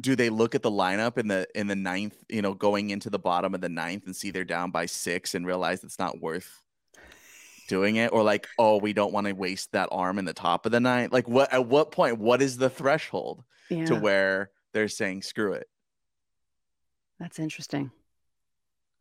do 0.00 0.14
they 0.14 0.28
look 0.30 0.54
at 0.54 0.62
the 0.62 0.70
lineup 0.70 1.16
in 1.18 1.26
the 1.26 1.48
in 1.54 1.66
the 1.66 1.74
ninth, 1.74 2.14
you 2.28 2.42
know, 2.42 2.54
going 2.54 2.90
into 2.90 3.08
the 3.10 3.18
bottom 3.18 3.54
of 3.54 3.60
the 3.60 3.68
ninth 3.68 4.04
and 4.06 4.14
see 4.14 4.30
they're 4.30 4.44
down 4.44 4.70
by 4.70 4.86
six 4.86 5.34
and 5.34 5.44
realize 5.46 5.82
it's 5.82 5.98
not 5.98 6.20
worth 6.20 6.62
doing 7.66 7.96
it? 7.96 8.12
Or 8.12 8.22
like, 8.22 8.46
oh, 8.58 8.76
we 8.76 8.92
don't 8.92 9.12
want 9.12 9.26
to 9.26 9.32
waste 9.32 9.72
that 9.72 9.88
arm 9.90 10.18
in 10.18 10.26
the 10.26 10.32
top 10.32 10.64
of 10.66 10.70
the 10.72 10.78
ninth? 10.80 11.12
Like 11.12 11.26
what 11.28 11.52
at 11.52 11.66
what 11.66 11.90
point, 11.92 12.18
what 12.18 12.40
is 12.42 12.56
the 12.58 12.70
threshold 12.70 13.42
Yeah. 13.70 13.86
to 13.86 13.96
where 13.96 14.50
they're 14.72 14.88
saying 14.88 15.22
screw 15.22 15.54
it? 15.54 15.66
That's 17.18 17.38
interesting. 17.38 17.90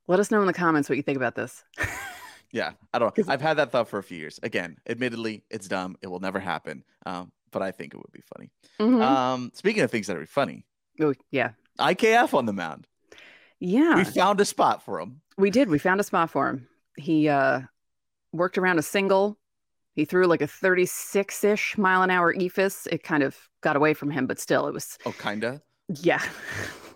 Let 0.08 0.20
us 0.20 0.32
know 0.32 0.40
in 0.42 0.48
the 0.48 0.54
comments 0.54 0.90
what 0.90 0.96
you 0.98 1.04
think 1.04 1.18
about 1.18 1.36
this. 1.36 1.64
Yeah, 2.50 2.72
I 2.94 3.00
don't 3.00 3.14
'Cause- 3.14 3.28
I've 3.28 3.42
had 3.42 3.56
that 3.58 3.74
thought 3.74 3.90
for 3.90 4.00
a 4.00 4.04
few 4.04 4.18
years. 4.18 4.40
Again, 4.42 4.78
admittedly, 4.88 5.44
it's 5.50 5.68
dumb. 5.68 5.98
It 6.02 6.08
will 6.08 6.22
never 6.22 6.40
happen. 6.40 6.86
Um, 7.06 7.30
but 7.52 7.62
I 7.62 7.72
think 7.72 7.94
it 7.94 7.98
would 7.98 8.12
be 8.14 8.24
funny. 8.34 8.52
Mhm. 8.80 9.02
Um, 9.04 9.52
speaking 9.54 9.84
of 9.84 9.92
things 9.92 10.08
that 10.08 10.16
are 10.16 10.26
funny, 10.26 10.66
oh, 11.02 11.14
yeah. 11.30 11.52
IKF 11.78 12.34
on 12.34 12.46
the 12.46 12.54
mound. 12.54 12.88
Yeah. 13.60 13.98
We 13.98 14.06
found 14.06 14.40
a 14.40 14.46
spot 14.46 14.82
for 14.82 15.02
him. 15.02 15.20
We 15.38 15.50
did. 15.52 15.68
We 15.70 15.78
found 15.78 16.00
a 16.00 16.04
spot 16.06 16.30
for 16.30 16.48
him. 16.48 16.70
He 16.98 17.28
uh, 17.28 17.64
worked 18.32 18.58
around 18.58 18.80
a 18.80 18.82
single. 18.84 19.38
He 19.94 20.06
threw 20.06 20.26
like 20.26 20.42
a 20.42 20.48
36 20.48 21.44
ish 21.44 21.78
mile 21.78 22.02
an 22.02 22.10
hour 22.10 22.34
eephus. 22.34 22.88
It 22.90 23.04
kind 23.04 23.24
of 23.24 23.38
got 23.60 23.76
away 23.76 23.94
from 23.94 24.10
him, 24.10 24.26
but 24.26 24.40
still, 24.40 24.68
it 24.68 24.74
was, 24.74 24.98
Oh, 25.06 25.12
kinda. 25.12 25.62
yeah. 25.90 26.24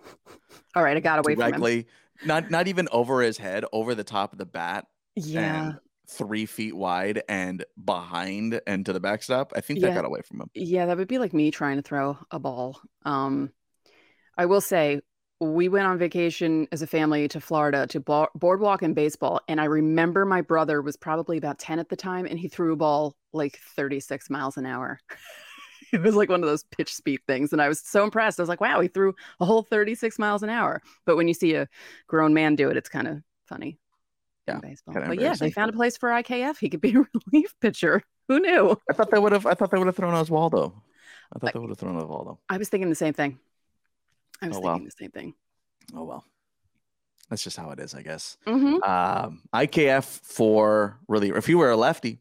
All 0.76 0.84
right. 0.84 0.96
I 0.96 1.00
got 1.00 1.20
away 1.20 1.36
from 1.36 1.44
him. 1.44 1.50
Directly, 1.52 1.88
not 2.26 2.50
not 2.52 2.68
even 2.68 2.88
over 2.92 3.22
his 3.22 3.38
head, 3.38 3.66
over 3.74 3.96
the 3.96 4.04
top 4.04 4.32
of 4.34 4.38
the 4.40 4.46
bat, 4.46 4.88
Yeah. 5.16 5.74
three 6.08 6.46
feet 6.46 6.76
wide 6.76 7.24
and 7.30 7.64
behind 7.84 8.60
and 8.68 8.86
to 8.86 8.94
the 8.94 9.00
backstop. 9.00 9.54
I 9.56 9.62
think 9.62 9.80
that 9.82 9.94
got 9.96 10.06
away 10.06 10.22
from 10.28 10.42
him. 10.42 10.50
Yeah. 10.54 10.86
That 10.86 10.98
would 10.98 11.08
be 11.08 11.18
like 11.20 11.34
me 11.34 11.52
trying 11.52 11.78
to 11.78 11.82
throw 11.82 12.18
a 12.32 12.40
ball. 12.40 12.80
Um, 13.06 13.52
I 14.38 14.46
will 14.46 14.62
say, 14.62 15.02
we 15.40 15.70
went 15.70 15.88
on 15.88 15.98
vacation 15.98 16.68
as 16.72 16.84
a 16.84 16.88
family 16.88 17.28
to 17.30 17.42
Florida 17.42 17.88
to 17.88 18.00
bo- 18.00 18.28
boardwalk 18.36 18.84
and 18.84 18.94
baseball. 18.94 19.42
And 19.48 19.60
I 19.60 19.66
remember 19.66 20.24
my 20.24 20.42
brother 20.42 20.84
was 20.84 20.96
probably 20.98 21.38
about 21.40 21.58
10 21.58 21.80
at 21.80 21.90
the 21.90 21.96
time 21.96 22.28
and 22.28 22.38
he 22.38 22.48
threw 22.48 22.74
a 22.74 22.76
ball 22.76 23.16
like 23.34 23.58
36 23.76 24.30
miles 24.30 24.58
an 24.58 24.68
hour. 24.68 25.00
it 25.94 26.02
was 26.02 26.16
like 26.16 26.30
one 26.30 26.44
of 26.44 26.50
those 26.50 26.64
pitch 26.64 26.94
speed 26.94 27.22
things. 27.28 27.54
And 27.54 27.62
I 27.62 27.68
was 27.68 27.80
so 27.82 28.04
impressed. 28.04 28.40
I 28.40 28.44
was 28.44 28.50
like, 28.50 28.62
wow, 28.62 28.80
he 28.80 28.88
threw 28.88 29.14
a 29.40 29.46
whole 29.46 29.64
36 29.64 30.18
miles 30.20 30.44
an 30.44 30.50
hour. 30.50 30.82
But 31.06 31.18
when 31.18 31.28
you 31.28 31.34
see 31.34 31.56
a 31.56 31.68
grown 32.08 32.34
man 32.34 32.56
do 32.56 32.70
it, 32.70 32.78
it's 32.78 32.90
kind 32.90 33.08
of 33.08 33.18
funny. 33.48 33.78
Yeah, 34.48 34.60
baseball. 34.60 34.94
kinda 34.94 35.08
But 35.10 35.20
yeah, 35.20 35.36
they 35.36 35.52
found 35.52 35.70
a 35.70 35.74
place 35.74 35.98
for 35.98 36.10
IKF. 36.12 36.58
He 36.60 36.70
could 36.70 36.82
be 36.82 36.92
a 36.96 37.06
relief 37.32 37.54
pitcher. 37.62 38.02
Who 38.28 38.40
knew? 38.40 38.76
I 38.90 38.94
thought 38.94 39.12
they 39.12 39.20
would 39.20 39.32
have. 39.32 39.46
I 39.46 39.54
thought 39.54 39.72
they 39.72 39.78
would 39.78 39.88
have 39.88 39.96
thrown 39.96 40.14
Oswaldo. 40.14 40.74
I 41.36 41.40
thought 41.40 41.54
they 41.54 41.60
would 41.60 41.70
have 41.70 41.78
thrown 41.78 42.00
Oswaldo. 42.02 42.38
I 42.50 42.58
was 42.58 42.70
thinking 42.70 42.90
the 42.90 42.96
same 42.96 43.14
thing. 43.14 43.40
I 44.42 44.48
was 44.48 44.58
Oh, 44.58 44.62
thinking 44.62 44.84
wow. 44.84 44.86
the 44.86 44.92
same 44.92 45.12
thing. 45.12 45.34
Oh 45.94 46.04
well, 46.06 46.26
that's 47.30 47.44
just 47.44 47.58
how 47.58 47.70
it 47.72 47.80
is, 47.80 47.94
I 47.96 48.02
guess. 48.02 48.38
hmm 48.46 48.78
Um, 48.86 49.42
IKF 49.54 50.04
for 50.24 50.98
reliever. 51.08 51.38
If 51.38 51.48
you 51.50 51.58
were 51.58 51.72
a 51.72 51.78
lefty, 51.78 52.20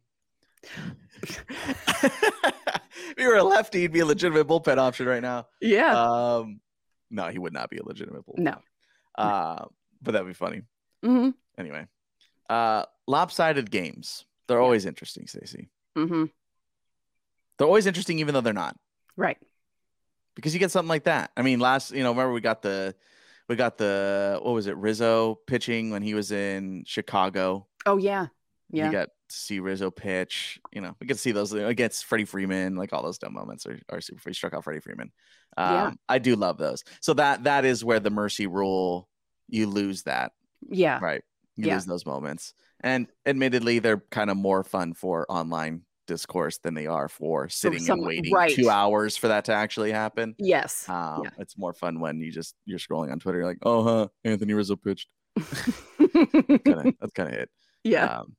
if 1.22 3.14
you 3.18 3.28
were 3.28 3.36
a 3.36 3.42
lefty, 3.44 3.80
he'd 3.80 3.92
be 3.92 4.00
a 4.00 4.06
legitimate 4.06 4.46
bullpen 4.46 4.78
option 4.78 5.06
right 5.06 5.22
now. 5.22 5.46
Yeah. 5.60 6.00
Um, 6.00 6.60
no, 7.10 7.28
he 7.28 7.38
would 7.38 7.52
not 7.52 7.70
be 7.70 7.78
a 7.78 7.84
legitimate 7.84 8.24
bullpen. 8.26 8.38
no. 8.40 8.58
Uh, 9.16 9.64
but 10.00 10.12
that'd 10.12 10.26
be 10.26 10.32
funny. 10.34 10.62
hmm 11.04 11.30
Anyway, 11.58 11.86
uh, 12.48 12.84
lopsided 13.06 13.70
games. 13.70 14.24
They're 14.48 14.60
always 14.60 14.86
interesting, 14.86 15.26
Stacey. 15.26 15.68
hmm 15.96 16.24
They're 17.58 17.66
always 17.66 17.86
interesting, 17.86 18.18
even 18.20 18.32
though 18.34 18.40
they're 18.40 18.52
not. 18.54 18.76
Right. 19.16 19.36
because 20.34 20.54
you 20.54 20.60
get 20.60 20.70
something 20.70 20.88
like 20.88 21.04
that. 21.04 21.32
I 21.36 21.42
mean, 21.42 21.60
last 21.60 21.90
you 21.92 22.02
know, 22.02 22.10
remember 22.10 22.32
we 22.32 22.40
got 22.40 22.62
the 22.62 22.94
we 23.48 23.56
got 23.56 23.76
the 23.76 24.38
what 24.42 24.52
was 24.52 24.66
it 24.68 24.76
Rizzo 24.76 25.34
pitching 25.46 25.90
when 25.90 26.02
he 26.02 26.14
was 26.14 26.32
in 26.32 26.84
Chicago. 26.86 27.66
Oh 27.84 27.98
yeah. 27.98 28.28
Yeah. 28.72 28.86
You 28.86 28.92
got 28.92 29.08
to 29.28 29.36
see 29.36 29.60
Rizzo 29.60 29.90
pitch. 29.90 30.60
You 30.72 30.80
know, 30.80 30.96
we 31.00 31.06
get 31.06 31.14
to 31.14 31.20
see 31.20 31.32
those 31.32 31.52
against 31.52 32.04
Freddie 32.04 32.24
Freeman. 32.24 32.76
Like 32.76 32.92
all 32.92 33.02
those 33.02 33.18
dumb 33.18 33.34
moments 33.34 33.66
are, 33.66 33.78
are 33.88 34.00
super. 34.00 34.20
He 34.30 34.34
struck 34.34 34.54
out 34.54 34.64
Freddie 34.64 34.80
Freeman. 34.80 35.10
Um, 35.56 35.74
Yeah. 35.74 35.92
I 36.08 36.18
do 36.18 36.36
love 36.36 36.58
those. 36.58 36.84
So 37.00 37.14
that 37.14 37.44
that 37.44 37.64
is 37.64 37.84
where 37.84 38.00
the 38.00 38.10
mercy 38.10 38.46
rule 38.46 39.08
you 39.48 39.66
lose 39.66 40.04
that 40.04 40.32
yeah. 40.68 40.98
right. 41.02 41.22
You 41.56 41.66
Yeah. 41.66 41.74
lose 41.74 41.86
those 41.86 42.06
moments, 42.06 42.54
and 42.82 43.08
admittedly, 43.26 43.80
they're 43.80 44.02
kind 44.10 44.30
of 44.30 44.36
more 44.36 44.62
fun 44.64 44.94
for 44.94 45.26
online 45.30 45.82
discourse 46.06 46.58
than 46.58 46.74
they 46.74 46.86
are 46.86 47.08
for 47.08 47.48
sitting 47.48 47.80
some- 47.80 47.98
and 47.98 48.06
waiting 48.06 48.32
right. 48.32 48.54
two 48.54 48.70
hours 48.70 49.16
for 49.16 49.28
that 49.28 49.44
to 49.46 49.52
actually 49.52 49.92
happen. 49.92 50.34
Yes. 50.38 50.88
Um, 50.88 51.22
Yeah. 51.24 51.30
It's 51.38 51.58
more 51.58 51.72
fun 51.72 52.00
when 52.00 52.20
you 52.20 52.30
just 52.32 52.54
you're 52.64 52.78
scrolling 52.78 53.10
on 53.12 53.18
Twitter, 53.20 53.38
you're 53.38 53.46
like, 53.46 53.58
oh, 53.62 53.82
huh, 53.82 54.08
Anthony 54.24 54.54
Rizzo 54.54 54.76
pitched. 54.76 55.08
That's 55.98 57.12
kind 57.14 57.28
of 57.28 57.34
it. 57.34 57.50
yeah. 57.84 58.18
Um, 58.20 58.36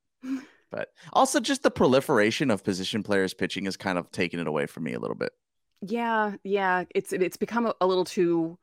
but 0.70 0.90
also 1.14 1.40
just 1.40 1.64
the 1.64 1.72
proliferation 1.72 2.50
of 2.50 2.64
position 2.64 3.04
players 3.04 3.34
pitching 3.34 3.66
is 3.66 3.76
kind 3.78 3.98
of 3.98 4.12
taking 4.12 4.40
it 4.40 4.48
away 4.48 4.66
from 4.66 4.84
me 4.84 4.94
a 4.94 5.00
little 5.00 5.16
bit. 5.16 5.34
yeah. 5.82 6.34
Yeah. 6.44 6.86
It's 6.96 7.12
it's 7.14 7.38
become 7.38 7.66
a, 7.66 7.74
a 7.82 7.88
little 7.88 8.06
too 8.06 8.58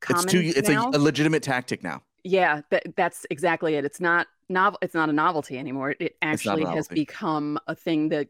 common 0.00 0.24
it's 0.24 0.32
too 0.32 0.52
it's 0.56 0.68
a, 0.68 0.78
a 0.78 0.98
legitimate 0.98 1.42
tactic 1.42 1.82
now. 1.82 2.02
yeah. 2.24 2.62
That 2.70 2.96
that's 2.96 3.26
exactly 3.30 3.74
it. 3.74 3.84
It's 3.84 4.00
not 4.00 4.26
novel. 4.48 4.78
It's 4.82 4.94
not 4.94 5.08
a 5.08 5.12
novelty 5.12 5.58
anymore. 5.58 5.90
It, 5.90 5.96
it 6.00 6.16
actually 6.22 6.64
has 6.64 6.88
become 6.88 7.58
a 7.66 7.74
thing 7.74 8.08
that 8.10 8.28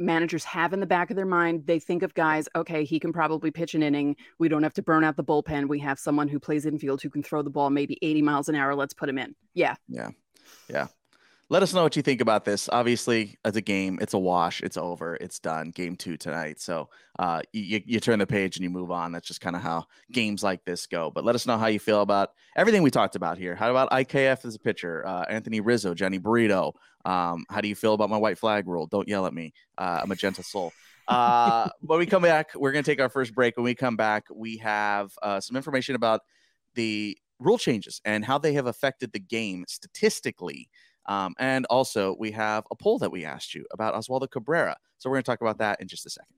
managers 0.00 0.42
have 0.44 0.72
in 0.72 0.80
the 0.80 0.86
back 0.86 1.10
of 1.10 1.16
their 1.16 1.26
mind. 1.26 1.66
They 1.66 1.78
think 1.78 2.02
of 2.02 2.14
guys. 2.14 2.48
Okay, 2.56 2.84
he 2.84 2.98
can 2.98 3.12
probably 3.12 3.50
pitch 3.52 3.74
an 3.74 3.82
inning. 3.82 4.16
We 4.40 4.48
don't 4.48 4.62
have 4.64 4.74
to 4.74 4.82
burn 4.82 5.04
out 5.04 5.16
the 5.16 5.22
bullpen. 5.22 5.68
We 5.68 5.78
have 5.80 5.98
someone 6.00 6.26
who 6.28 6.40
plays 6.40 6.66
infield 6.66 7.00
who 7.02 7.10
can 7.10 7.22
throw 7.22 7.42
the 7.42 7.50
ball 7.50 7.70
maybe 7.70 7.98
80 8.02 8.22
miles 8.22 8.48
an 8.48 8.56
hour. 8.56 8.74
Let's 8.74 8.94
put 8.94 9.08
him 9.08 9.18
in. 9.18 9.36
Yeah. 9.54 9.76
Yeah. 9.88 10.10
Yeah. 10.68 10.88
Let 11.54 11.62
us 11.62 11.72
know 11.72 11.84
what 11.84 11.94
you 11.94 12.02
think 12.02 12.20
about 12.20 12.44
this. 12.44 12.68
Obviously, 12.72 13.38
as 13.44 13.54
a 13.54 13.60
game, 13.60 14.00
it's 14.02 14.12
a 14.12 14.18
wash. 14.18 14.60
It's 14.60 14.76
over. 14.76 15.14
It's 15.14 15.38
done. 15.38 15.70
Game 15.70 15.94
two 15.94 16.16
tonight. 16.16 16.60
So 16.60 16.88
uh, 17.20 17.42
you, 17.52 17.80
you 17.86 18.00
turn 18.00 18.18
the 18.18 18.26
page 18.26 18.56
and 18.56 18.64
you 18.64 18.70
move 18.70 18.90
on. 18.90 19.12
That's 19.12 19.28
just 19.28 19.40
kind 19.40 19.54
of 19.54 19.62
how 19.62 19.84
games 20.10 20.42
like 20.42 20.64
this 20.64 20.88
go. 20.88 21.12
But 21.12 21.22
let 21.22 21.36
us 21.36 21.46
know 21.46 21.56
how 21.56 21.68
you 21.68 21.78
feel 21.78 22.00
about 22.00 22.30
everything 22.56 22.82
we 22.82 22.90
talked 22.90 23.14
about 23.14 23.38
here. 23.38 23.54
How 23.54 23.70
about 23.70 23.88
IKF 23.92 24.44
as 24.44 24.56
a 24.56 24.58
pitcher? 24.58 25.06
Uh, 25.06 25.26
Anthony 25.30 25.60
Rizzo, 25.60 25.94
Jhony 25.94 26.20
Brito. 26.20 26.72
Um, 27.04 27.44
how 27.48 27.60
do 27.60 27.68
you 27.68 27.76
feel 27.76 27.94
about 27.94 28.10
my 28.10 28.18
white 28.18 28.36
flag 28.36 28.66
rule? 28.66 28.88
Don't 28.88 29.06
yell 29.06 29.24
at 29.24 29.32
me. 29.32 29.52
Uh, 29.78 30.00
I'm 30.02 30.10
a 30.10 30.16
gentle 30.16 30.42
soul. 30.42 30.72
Uh, 31.06 31.68
when 31.82 32.00
we 32.00 32.06
come 32.06 32.22
back, 32.22 32.50
we're 32.56 32.72
going 32.72 32.82
to 32.82 32.90
take 32.90 33.00
our 33.00 33.08
first 33.08 33.32
break. 33.32 33.56
When 33.56 33.62
we 33.62 33.76
come 33.76 33.94
back, 33.94 34.24
we 34.28 34.56
have 34.56 35.12
uh, 35.22 35.38
some 35.38 35.56
information 35.56 35.94
about 35.94 36.22
the 36.74 37.16
rule 37.38 37.58
changes 37.58 38.00
and 38.04 38.24
how 38.24 38.38
they 38.38 38.54
have 38.54 38.66
affected 38.66 39.12
the 39.12 39.20
game 39.20 39.64
statistically. 39.68 40.68
Um, 41.06 41.34
and 41.38 41.66
also, 41.66 42.16
we 42.18 42.30
have 42.32 42.66
a 42.70 42.76
poll 42.76 42.98
that 42.98 43.12
we 43.12 43.24
asked 43.24 43.54
you 43.54 43.66
about 43.72 43.94
Oswaldo 43.94 44.30
Cabrera. 44.30 44.76
So 44.98 45.10
we're 45.10 45.16
going 45.16 45.24
to 45.24 45.30
talk 45.30 45.40
about 45.40 45.58
that 45.58 45.80
in 45.80 45.88
just 45.88 46.06
a 46.06 46.10
second. 46.10 46.34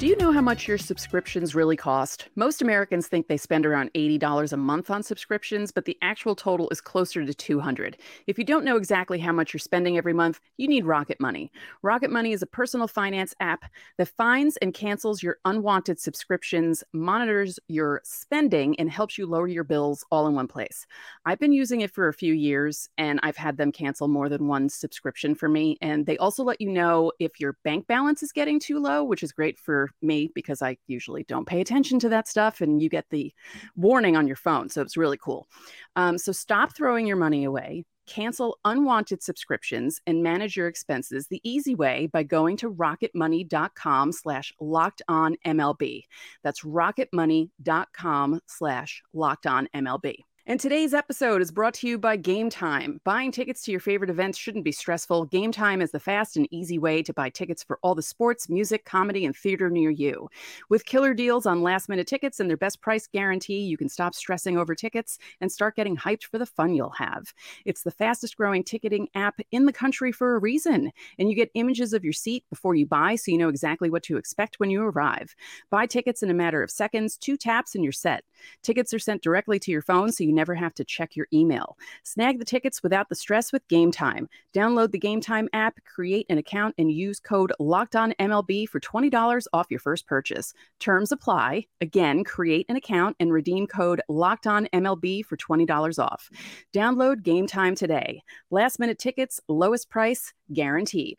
Do 0.00 0.06
you 0.06 0.16
know 0.16 0.32
how 0.32 0.40
much 0.40 0.66
your 0.66 0.78
subscriptions 0.78 1.54
really 1.54 1.76
cost? 1.76 2.30
Most 2.34 2.62
Americans 2.62 3.06
think 3.06 3.28
they 3.28 3.36
spend 3.36 3.66
around 3.66 3.90
$80 3.92 4.50
a 4.50 4.56
month 4.56 4.90
on 4.90 5.02
subscriptions, 5.02 5.72
but 5.72 5.84
the 5.84 5.98
actual 6.00 6.34
total 6.34 6.70
is 6.70 6.80
closer 6.80 7.22
to 7.26 7.34
200. 7.34 7.98
If 8.26 8.38
you 8.38 8.44
don't 8.44 8.64
know 8.64 8.78
exactly 8.78 9.18
how 9.18 9.32
much 9.32 9.52
you're 9.52 9.58
spending 9.58 9.98
every 9.98 10.14
month, 10.14 10.40
you 10.56 10.68
need 10.68 10.86
Rocket 10.86 11.20
Money. 11.20 11.52
Rocket 11.82 12.10
Money 12.10 12.32
is 12.32 12.40
a 12.40 12.46
personal 12.46 12.88
finance 12.88 13.34
app 13.40 13.70
that 13.98 14.08
finds 14.08 14.56
and 14.62 14.72
cancels 14.72 15.22
your 15.22 15.36
unwanted 15.44 16.00
subscriptions, 16.00 16.82
monitors 16.94 17.58
your 17.68 18.00
spending, 18.02 18.80
and 18.80 18.90
helps 18.90 19.18
you 19.18 19.26
lower 19.26 19.48
your 19.48 19.64
bills 19.64 20.02
all 20.10 20.26
in 20.26 20.34
one 20.34 20.48
place. 20.48 20.86
I've 21.26 21.40
been 21.40 21.52
using 21.52 21.82
it 21.82 21.90
for 21.90 22.08
a 22.08 22.14
few 22.14 22.32
years 22.32 22.88
and 22.96 23.20
I've 23.22 23.36
had 23.36 23.58
them 23.58 23.70
cancel 23.70 24.08
more 24.08 24.30
than 24.30 24.48
one 24.48 24.70
subscription 24.70 25.34
for 25.34 25.50
me. 25.50 25.76
And 25.82 26.06
they 26.06 26.16
also 26.16 26.42
let 26.42 26.58
you 26.58 26.70
know 26.70 27.12
if 27.18 27.38
your 27.38 27.58
bank 27.64 27.86
balance 27.86 28.22
is 28.22 28.32
getting 28.32 28.58
too 28.58 28.78
low, 28.78 29.04
which 29.04 29.22
is 29.22 29.30
great 29.30 29.58
for 29.58 29.89
me 30.02 30.30
because 30.34 30.62
I 30.62 30.76
usually 30.86 31.24
don't 31.24 31.46
pay 31.46 31.60
attention 31.60 31.98
to 32.00 32.08
that 32.10 32.28
stuff. 32.28 32.60
And 32.60 32.80
you 32.82 32.88
get 32.88 33.06
the 33.10 33.32
warning 33.76 34.16
on 34.16 34.26
your 34.26 34.36
phone. 34.36 34.68
So 34.68 34.82
it's 34.82 34.96
really 34.96 35.18
cool. 35.18 35.48
Um, 35.96 36.18
so 36.18 36.32
stop 36.32 36.74
throwing 36.76 37.06
your 37.06 37.16
money 37.16 37.44
away. 37.44 37.84
Cancel 38.06 38.58
unwanted 38.64 39.22
subscriptions 39.22 40.00
and 40.04 40.22
manage 40.22 40.56
your 40.56 40.66
expenses 40.66 41.28
the 41.28 41.40
easy 41.48 41.76
way 41.76 42.08
by 42.12 42.24
going 42.24 42.56
to 42.56 42.72
rocketmoney.com 42.72 44.10
slash 44.10 44.52
locked 44.60 45.00
on 45.06 45.36
MLB. 45.46 46.02
That's 46.42 46.62
rocketmoney.com 46.62 48.40
slash 48.46 49.02
locked 49.12 49.46
on 49.46 49.68
MLB. 49.74 50.24
And 50.46 50.58
today's 50.58 50.94
episode 50.94 51.42
is 51.42 51.52
brought 51.52 51.74
to 51.74 51.86
you 51.86 51.98
by 51.98 52.16
Game 52.16 52.48
Time. 52.48 52.98
Buying 53.04 53.30
tickets 53.30 53.62
to 53.64 53.70
your 53.70 53.78
favorite 53.78 54.08
events 54.08 54.38
shouldn't 54.38 54.64
be 54.64 54.72
stressful. 54.72 55.26
Game 55.26 55.52
Time 55.52 55.82
is 55.82 55.90
the 55.90 56.00
fast 56.00 56.34
and 56.34 56.48
easy 56.50 56.78
way 56.78 57.02
to 57.02 57.12
buy 57.12 57.28
tickets 57.28 57.62
for 57.62 57.78
all 57.82 57.94
the 57.94 58.00
sports, 58.00 58.48
music, 58.48 58.86
comedy, 58.86 59.26
and 59.26 59.36
theater 59.36 59.68
near 59.68 59.90
you. 59.90 60.30
With 60.70 60.86
killer 60.86 61.12
deals 61.12 61.44
on 61.44 61.62
last 61.62 61.90
minute 61.90 62.06
tickets 62.06 62.40
and 62.40 62.48
their 62.48 62.56
best 62.56 62.80
price 62.80 63.06
guarantee, 63.06 63.60
you 63.60 63.76
can 63.76 63.90
stop 63.90 64.14
stressing 64.14 64.56
over 64.56 64.74
tickets 64.74 65.18
and 65.42 65.52
start 65.52 65.76
getting 65.76 65.94
hyped 65.94 66.24
for 66.24 66.38
the 66.38 66.46
fun 66.46 66.74
you'll 66.74 66.88
have. 66.90 67.34
It's 67.66 67.82
the 67.82 67.90
fastest 67.90 68.38
growing 68.38 68.64
ticketing 68.64 69.08
app 69.14 69.40
in 69.50 69.66
the 69.66 69.74
country 69.74 70.10
for 70.10 70.34
a 70.36 70.40
reason. 70.40 70.90
And 71.18 71.28
you 71.28 71.36
get 71.36 71.50
images 71.52 71.92
of 71.92 72.02
your 72.02 72.14
seat 72.14 72.44
before 72.48 72.74
you 72.74 72.86
buy 72.86 73.16
so 73.16 73.30
you 73.30 73.36
know 73.36 73.50
exactly 73.50 73.90
what 73.90 74.02
to 74.04 74.16
expect 74.16 74.58
when 74.58 74.70
you 74.70 74.82
arrive. 74.82 75.36
Buy 75.68 75.84
tickets 75.84 76.22
in 76.22 76.30
a 76.30 76.34
matter 76.34 76.62
of 76.62 76.70
seconds, 76.70 77.18
two 77.18 77.36
taps, 77.36 77.74
and 77.74 77.84
you're 77.84 77.92
set. 77.92 78.24
Tickets 78.62 78.94
are 78.94 78.98
sent 78.98 79.22
directly 79.22 79.58
to 79.58 79.70
your 79.70 79.82
phone 79.82 80.10
so 80.10 80.24
you 80.24 80.29
never 80.32 80.54
have 80.54 80.74
to 80.74 80.84
check 80.84 81.16
your 81.16 81.26
email. 81.32 81.76
Snag 82.02 82.38
the 82.38 82.44
tickets 82.44 82.82
without 82.82 83.08
the 83.08 83.14
stress 83.14 83.52
with 83.52 83.66
Game 83.68 83.90
Time. 83.90 84.28
Download 84.54 84.90
the 84.90 84.98
Game 84.98 85.20
Time 85.20 85.48
app, 85.52 85.78
create 85.84 86.26
an 86.28 86.38
account, 86.38 86.74
and 86.78 86.90
use 86.90 87.20
code 87.20 87.52
LOCKEDONMLB 87.60 88.68
for 88.68 88.80
$20 88.80 89.46
off 89.52 89.70
your 89.70 89.80
first 89.80 90.06
purchase. 90.06 90.52
Terms 90.78 91.12
apply. 91.12 91.66
Again, 91.80 92.24
create 92.24 92.66
an 92.68 92.76
account 92.76 93.16
and 93.20 93.32
redeem 93.32 93.66
code 93.66 94.00
LOCKEDONMLB 94.10 95.24
for 95.24 95.36
$20 95.36 95.98
off. 95.98 96.30
Download 96.72 97.22
Game 97.22 97.46
Time 97.46 97.74
today. 97.74 98.22
Last 98.50 98.78
minute 98.78 98.98
tickets, 98.98 99.40
lowest 99.48 99.90
price, 99.90 100.32
guaranteed. 100.52 101.16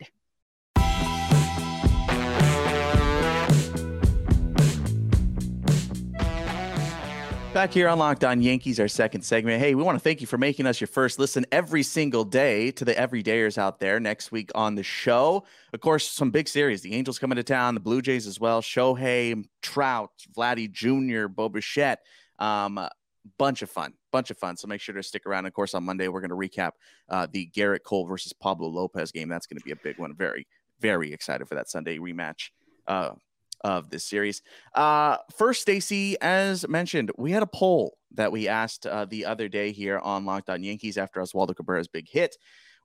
Back 7.54 7.74
here 7.74 7.86
on 7.90 7.98
Locked 7.98 8.24
On 8.24 8.40
Yankees, 8.40 8.80
our 8.80 8.88
second 8.88 9.20
segment. 9.20 9.60
Hey, 9.60 9.74
we 9.74 9.82
want 9.82 9.94
to 9.96 10.02
thank 10.02 10.22
you 10.22 10.26
for 10.26 10.38
making 10.38 10.66
us 10.66 10.80
your 10.80 10.88
first 10.88 11.18
listen 11.18 11.44
every 11.52 11.82
single 11.82 12.24
day 12.24 12.70
to 12.70 12.84
the 12.84 12.94
everydayers 12.94 13.58
out 13.58 13.78
there. 13.78 14.00
Next 14.00 14.32
week 14.32 14.50
on 14.54 14.74
the 14.74 14.82
show, 14.82 15.44
of 15.74 15.80
course, 15.80 16.10
some 16.10 16.30
big 16.30 16.48
series. 16.48 16.80
The 16.80 16.94
Angels 16.94 17.18
coming 17.18 17.36
to 17.36 17.42
town, 17.42 17.74
the 17.74 17.80
Blue 17.80 18.00
Jays 18.00 18.26
as 18.26 18.40
well. 18.40 18.62
Shohei, 18.62 19.44
Trout, 19.60 20.12
Vladdy 20.34 20.72
Jr., 20.72 21.28
Bo 21.28 21.50
Bichette. 21.50 22.00
Um, 22.38 22.80
bunch 23.36 23.60
of 23.60 23.68
fun, 23.68 23.92
bunch 24.10 24.30
of 24.30 24.38
fun. 24.38 24.56
So 24.56 24.66
make 24.66 24.80
sure 24.80 24.94
to 24.94 25.02
stick 25.02 25.26
around. 25.26 25.44
Of 25.44 25.52
course, 25.52 25.74
on 25.74 25.84
Monday 25.84 26.08
we're 26.08 26.26
going 26.26 26.30
to 26.30 26.58
recap 26.58 26.72
uh, 27.10 27.26
the 27.30 27.50
Gerrit 27.54 27.82
Cole 27.84 28.06
versus 28.06 28.32
Pablo 28.32 28.68
Lopez 28.68 29.12
game. 29.12 29.28
That's 29.28 29.46
going 29.46 29.58
to 29.58 29.64
be 29.64 29.72
a 29.72 29.76
big 29.76 29.98
one. 29.98 30.14
Very 30.14 30.46
very 30.80 31.12
excited 31.12 31.46
for 31.46 31.54
that 31.54 31.70
Sunday 31.70 31.98
rematch 31.98 32.48
uh, 32.88 33.10
of 33.64 33.90
this 33.90 34.04
series. 34.04 34.42
Uh, 34.74 35.16
first, 35.36 35.62
Stacy, 35.62 36.16
as 36.20 36.66
mentioned, 36.68 37.10
we 37.16 37.32
had 37.32 37.42
a 37.42 37.46
poll 37.46 37.96
that 38.14 38.32
we 38.32 38.48
asked 38.48 38.86
uh, 38.86 39.04
the 39.04 39.24
other 39.24 39.48
day 39.48 39.72
here 39.72 39.98
on 39.98 40.24
Locked 40.24 40.48
Yankees 40.48 40.98
after 40.98 41.20
Oswaldo 41.20 41.54
Cabrera's 41.54 41.88
big 41.88 42.08
hit. 42.08 42.36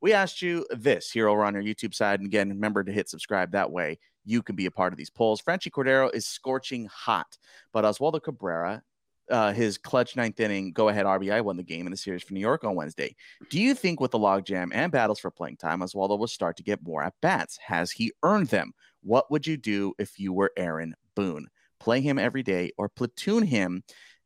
We 0.02 0.14
asked 0.14 0.42
you 0.42 0.66
this 0.70 1.12
here 1.12 1.28
over 1.28 1.44
on 1.44 1.56
our 1.56 1.62
YouTube 1.62 1.96
side. 1.96 2.20
And 2.20 2.28
again, 2.28 2.50
remember 2.50 2.84
to 2.84 2.92
hit 2.92 3.10
subscribe. 3.10 3.52
That 3.52 3.72
way 3.72 4.00
you 4.26 4.44
can 4.44 4.56
be 4.56 4.68
a 4.68 4.72
part 4.72 4.94
of 4.94 4.98
these 4.98 5.10
polls. 5.10 5.42
Franchy 5.42 5.72
Cordero 5.72 6.14
is 6.14 6.28
scorching 6.28 6.86
hot, 6.86 7.38
but 7.74 7.84
Oswaldo 7.84 8.22
Cabrera 8.22 8.84
uh, 9.30 9.52
his 9.52 9.78
clutch 9.78 10.16
ninth 10.16 10.40
inning 10.40 10.72
go 10.72 10.90
ahead 10.90 11.06
RBI 11.06 11.44
won 11.44 11.58
the 11.58 11.64
game 11.64 11.86
in 11.86 11.92
the 11.92 11.98
series 11.98 12.24
for 12.24 12.34
New 12.34 12.40
York 12.40 12.64
on 12.64 12.76
Wednesday. 12.76 13.16
Do 13.50 13.60
you 13.60 13.74
think 13.74 14.00
with 14.00 14.12
the 14.12 14.20
logjam 14.20 14.70
and 14.74 14.92
battles 14.92 15.20
for 15.20 15.32
playing 15.32 15.58
time, 15.58 15.80
Oswaldo 15.80 16.18
will 16.18 16.28
start 16.28 16.58
to 16.58 16.64
get 16.64 16.84
more 16.84 17.04
at 17.04 17.14
bats? 17.22 17.58
Has 17.58 17.92
he 17.92 18.12
earned 18.24 18.48
them? 18.48 18.74
What 19.08 19.32
would 19.32 19.48
you 19.48 19.56
do 19.56 19.94
if 19.98 20.20
you 20.20 20.34
were 20.34 20.52
Aaron 20.58 20.94
Boone? 21.16 21.48
Play 21.80 22.02
him 22.02 22.20
every 22.20 22.44
day 22.44 22.72
or 22.78 22.90
platoon 22.90 23.44
him? 23.44 23.84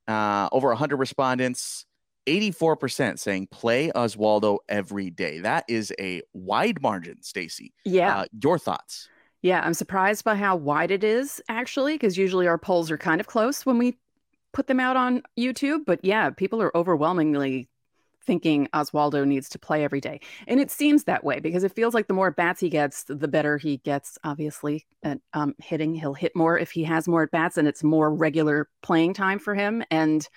Uh, 0.08 0.50
over 0.52 0.70
100 0.70 0.98
respondents, 0.98 1.86
84% 2.26 3.20
saying 3.20 3.48
play 3.52 3.92
Oswaldo 3.92 4.58
every 4.68 5.12
day. 5.12 5.40
That 5.40 5.66
is 5.68 5.94
a 6.00 6.24
wide 6.34 6.82
margin, 6.82 7.22
Stacy. 7.22 7.74
Yeah. 7.86 8.22
Uh, 8.22 8.26
your 8.42 8.58
thoughts? 8.58 9.08
Yeah, 9.44 9.62
I'm 9.64 9.76
surprised 9.76 10.24
by 10.24 10.36
how 10.36 10.56
wide 10.56 10.90
it 10.90 11.04
is 11.04 11.42
actually, 11.48 11.94
because 11.94 12.18
usually 12.18 12.48
our 12.48 12.58
polls 12.58 12.90
are 12.90 12.98
kind 12.98 13.22
of 13.22 13.28
close 13.28 13.66
when 13.66 13.78
we 13.78 14.00
put 14.52 14.66
them 14.66 14.80
out 14.80 14.98
on 14.98 15.22
YouTube. 15.38 15.86
But 15.86 16.00
yeah, 16.04 16.32
people 16.32 16.60
are 16.60 16.76
overwhelmingly 16.76 17.70
thinking 18.24 18.68
Oswaldo 18.74 19.26
needs 19.26 19.50
to 19.50 19.60
play 19.60 19.84
every 19.84 20.02
day. 20.02 20.20
And 20.48 20.60
it 20.60 20.72
seems 20.72 21.06
that 21.06 21.24
way 21.24 21.40
because 21.40 21.64
it 21.64 21.74
feels 21.74 21.94
like 21.94 22.08
the 22.08 22.14
more 22.14 22.32
bats 22.32 22.60
he 22.60 22.70
gets, 22.70 23.04
the 23.04 23.28
better 23.28 23.58
he 23.58 23.78
gets, 23.78 24.18
obviously, 24.24 24.86
at 25.04 25.20
um, 25.34 25.56
hitting. 25.60 25.96
He'll 25.96 26.14
hit 26.14 26.36
more 26.36 26.58
if 26.58 26.72
he 26.72 26.84
has 26.84 27.08
more 27.08 27.24
at 27.24 27.32
bats 27.32 27.58
and 27.58 27.68
it's 27.68 27.84
more 27.84 28.14
regular 28.14 28.70
playing 28.82 29.14
time 29.14 29.40
for 29.40 29.56
him. 29.56 29.84
And 29.90 30.28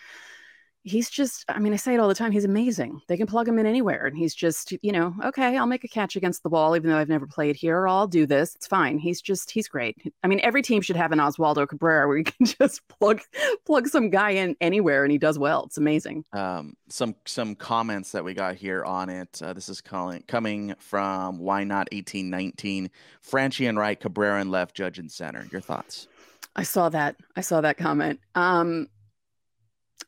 he's 0.84 1.08
just 1.10 1.44
i 1.48 1.58
mean 1.58 1.72
i 1.72 1.76
say 1.76 1.94
it 1.94 1.98
all 1.98 2.08
the 2.08 2.14
time 2.14 2.30
he's 2.30 2.44
amazing. 2.44 3.00
They 3.08 3.16
can 3.16 3.26
plug 3.26 3.48
him 3.48 3.58
in 3.58 3.66
anywhere 3.66 4.06
and 4.06 4.16
he's 4.16 4.34
just 4.34 4.72
you 4.82 4.92
know 4.92 5.14
okay 5.24 5.56
i'll 5.56 5.66
make 5.66 5.84
a 5.84 5.88
catch 5.88 6.14
against 6.14 6.42
the 6.42 6.48
wall 6.48 6.76
even 6.76 6.90
though 6.90 6.98
i've 6.98 7.08
never 7.08 7.26
played 7.26 7.56
here 7.56 7.78
or 7.78 7.88
i'll 7.88 8.06
do 8.06 8.26
this 8.26 8.54
it's 8.54 8.66
fine. 8.66 8.98
He's 8.98 9.20
just 9.20 9.50
he's 9.50 9.68
great. 9.68 9.96
I 10.22 10.28
mean 10.28 10.40
every 10.42 10.62
team 10.62 10.82
should 10.82 10.96
have 10.96 11.12
an 11.12 11.18
oswaldo 11.18 11.68
cabrera 11.68 12.06
where 12.06 12.18
you 12.18 12.24
can 12.24 12.46
just 12.46 12.86
plug 12.88 13.20
plug 13.66 13.88
some 13.88 14.10
guy 14.10 14.30
in 14.30 14.56
anywhere 14.60 15.04
and 15.04 15.12
he 15.12 15.18
does 15.18 15.38
well. 15.38 15.64
It's 15.64 15.78
amazing. 15.78 16.24
Um, 16.32 16.76
some 16.88 17.16
some 17.26 17.54
comments 17.54 18.12
that 18.12 18.24
we 18.24 18.34
got 18.34 18.56
here 18.56 18.84
on 18.84 19.08
it 19.08 19.40
uh, 19.42 19.52
this 19.52 19.68
is 19.68 19.80
calling 19.80 20.22
coming 20.28 20.74
from 20.78 21.38
why 21.38 21.64
not 21.64 21.88
1819 21.92 22.90
Franchy 23.26 23.68
and 23.68 23.78
right 23.78 23.98
cabrera 23.98 24.40
and 24.40 24.50
left 24.50 24.74
judge 24.74 24.98
and 24.98 25.10
center. 25.10 25.46
Your 25.50 25.60
thoughts? 25.60 26.08
I 26.56 26.62
saw 26.62 26.88
that. 26.90 27.16
I 27.36 27.40
saw 27.40 27.60
that 27.62 27.78
comment. 27.78 28.20
Um 28.34 28.88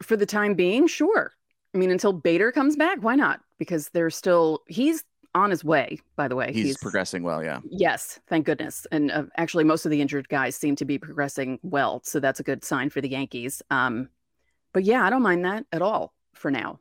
for 0.03 0.17
the 0.17 0.27
time 0.27 0.55
being, 0.55 0.87
sure. 0.87 1.33
I 1.75 1.79
mean, 1.79 1.91
until 1.91 2.13
Bader 2.13 2.53
comes 2.53 2.77
back, 2.77 2.99
why 3.01 3.17
not? 3.17 3.41
Because 3.59 3.91
they're 3.91 4.11
still 4.11 4.63
he's 4.67 5.05
on 5.35 5.51
his 5.51 5.63
way. 5.63 5.99
By 6.17 6.29
the 6.29 6.37
way, 6.37 6.53
he's, 6.53 6.65
he's 6.65 6.79
progressing 6.79 7.23
well. 7.23 7.45
Yeah. 7.45 7.61
Yes, 7.71 8.19
thank 8.29 8.47
goodness. 8.47 8.87
And 8.91 9.11
uh, 9.11 9.25
actually, 9.37 9.65
most 9.65 9.85
of 9.85 9.91
the 9.91 10.01
injured 10.01 10.29
guys 10.29 10.57
seem 10.57 10.77
to 10.77 10.85
be 10.85 10.99
progressing 10.99 11.59
well, 11.63 12.01
so 12.05 12.21
that's 12.21 12.41
a 12.41 12.43
good 12.43 12.65
sign 12.65 12.91
for 12.91 13.01
the 13.01 13.11
Yankees. 13.11 13.63
Um, 13.71 14.09
but 14.73 14.85
yeah, 14.85 15.05
I 15.05 15.11
don't 15.11 15.23
mind 15.23 15.45
that 15.45 15.67
at 15.73 15.83
all 15.83 16.15
for 16.35 16.51
now. 16.51 16.81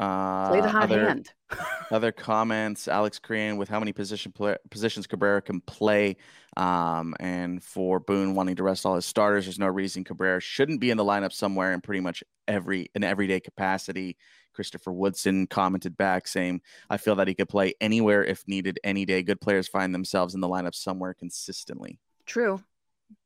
Uh, 0.00 0.48
Play 0.48 0.62
the 0.62 0.68
hot 0.68 0.84
other, 0.84 1.06
hand. 1.06 1.30
other 1.90 2.10
comments, 2.10 2.88
Alex 2.88 3.18
Korean 3.18 3.58
with 3.58 3.68
how 3.68 3.78
many 3.78 3.92
position 3.92 4.32
play, 4.32 4.56
positions 4.70 5.06
Cabrera 5.06 5.42
can 5.42 5.60
play, 5.60 6.16
um, 6.56 7.14
and 7.20 7.62
for 7.62 8.00
Boone 8.00 8.34
wanting 8.34 8.56
to 8.56 8.62
rest 8.62 8.86
all 8.86 8.94
his 8.94 9.04
starters, 9.04 9.44
there's 9.44 9.58
no 9.58 9.66
reason 9.66 10.02
Cabrera 10.02 10.40
shouldn't 10.40 10.80
be 10.80 10.90
in 10.90 10.96
the 10.96 11.04
lineup 11.04 11.34
somewhere 11.34 11.74
in 11.74 11.82
pretty 11.82 12.00
much 12.00 12.24
every 12.48 12.88
an 12.94 13.04
everyday 13.04 13.40
capacity. 13.40 14.16
Christopher 14.54 14.90
Woodson 14.90 15.46
commented 15.46 15.98
back 15.98 16.26
saying, 16.26 16.62
"I 16.88 16.96
feel 16.96 17.16
that 17.16 17.28
he 17.28 17.34
could 17.34 17.50
play 17.50 17.74
anywhere 17.78 18.24
if 18.24 18.48
needed, 18.48 18.80
any 18.82 19.04
day. 19.04 19.22
Good 19.22 19.42
players 19.42 19.68
find 19.68 19.94
themselves 19.94 20.34
in 20.34 20.40
the 20.40 20.48
lineup 20.48 20.74
somewhere 20.74 21.12
consistently." 21.12 21.98
True. 22.24 22.62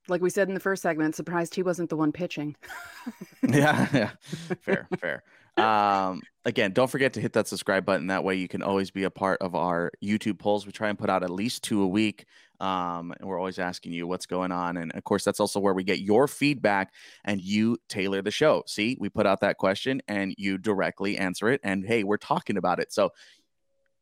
Like 0.08 0.22
we 0.22 0.30
said 0.30 0.48
in 0.48 0.54
the 0.54 0.60
first 0.60 0.82
segment, 0.82 1.14
surprised 1.14 1.54
he 1.54 1.62
wasn't 1.62 1.90
the 1.90 1.96
one 1.96 2.10
pitching. 2.10 2.56
yeah, 3.48 3.87
yeah, 3.92 4.10
fair, 4.62 4.88
fair 4.98 5.22
um, 5.56 6.22
again, 6.44 6.72
don't 6.72 6.90
forget 6.90 7.12
to 7.14 7.20
hit 7.20 7.32
that 7.34 7.48
subscribe 7.48 7.84
button. 7.84 8.08
That 8.08 8.24
way, 8.24 8.34
you 8.36 8.48
can 8.48 8.62
always 8.62 8.90
be 8.90 9.04
a 9.04 9.10
part 9.10 9.40
of 9.40 9.54
our 9.54 9.92
YouTube 10.02 10.38
polls. 10.38 10.66
We 10.66 10.72
try 10.72 10.88
and 10.88 10.98
put 10.98 11.10
out 11.10 11.22
at 11.22 11.30
least 11.30 11.62
two 11.62 11.82
a 11.82 11.86
week. 11.86 12.26
Um, 12.60 13.12
and 13.18 13.28
we're 13.28 13.38
always 13.38 13.58
asking 13.58 13.92
you 13.92 14.06
what's 14.06 14.26
going 14.26 14.52
on. 14.52 14.76
And 14.76 14.92
of 14.92 15.04
course, 15.04 15.24
that's 15.24 15.40
also 15.40 15.60
where 15.60 15.74
we 15.74 15.84
get 15.84 16.00
your 16.00 16.28
feedback 16.28 16.92
and 17.24 17.40
you 17.40 17.76
tailor 17.88 18.22
the 18.22 18.30
show. 18.30 18.62
See, 18.66 18.96
we 19.00 19.08
put 19.08 19.26
out 19.26 19.40
that 19.40 19.58
question 19.58 20.00
and 20.08 20.34
you 20.38 20.56
directly 20.56 21.18
answer 21.18 21.48
it. 21.48 21.60
And 21.64 21.84
hey, 21.84 22.04
we're 22.04 22.16
talking 22.16 22.56
about 22.56 22.78
it. 22.78 22.92
So 22.92 23.10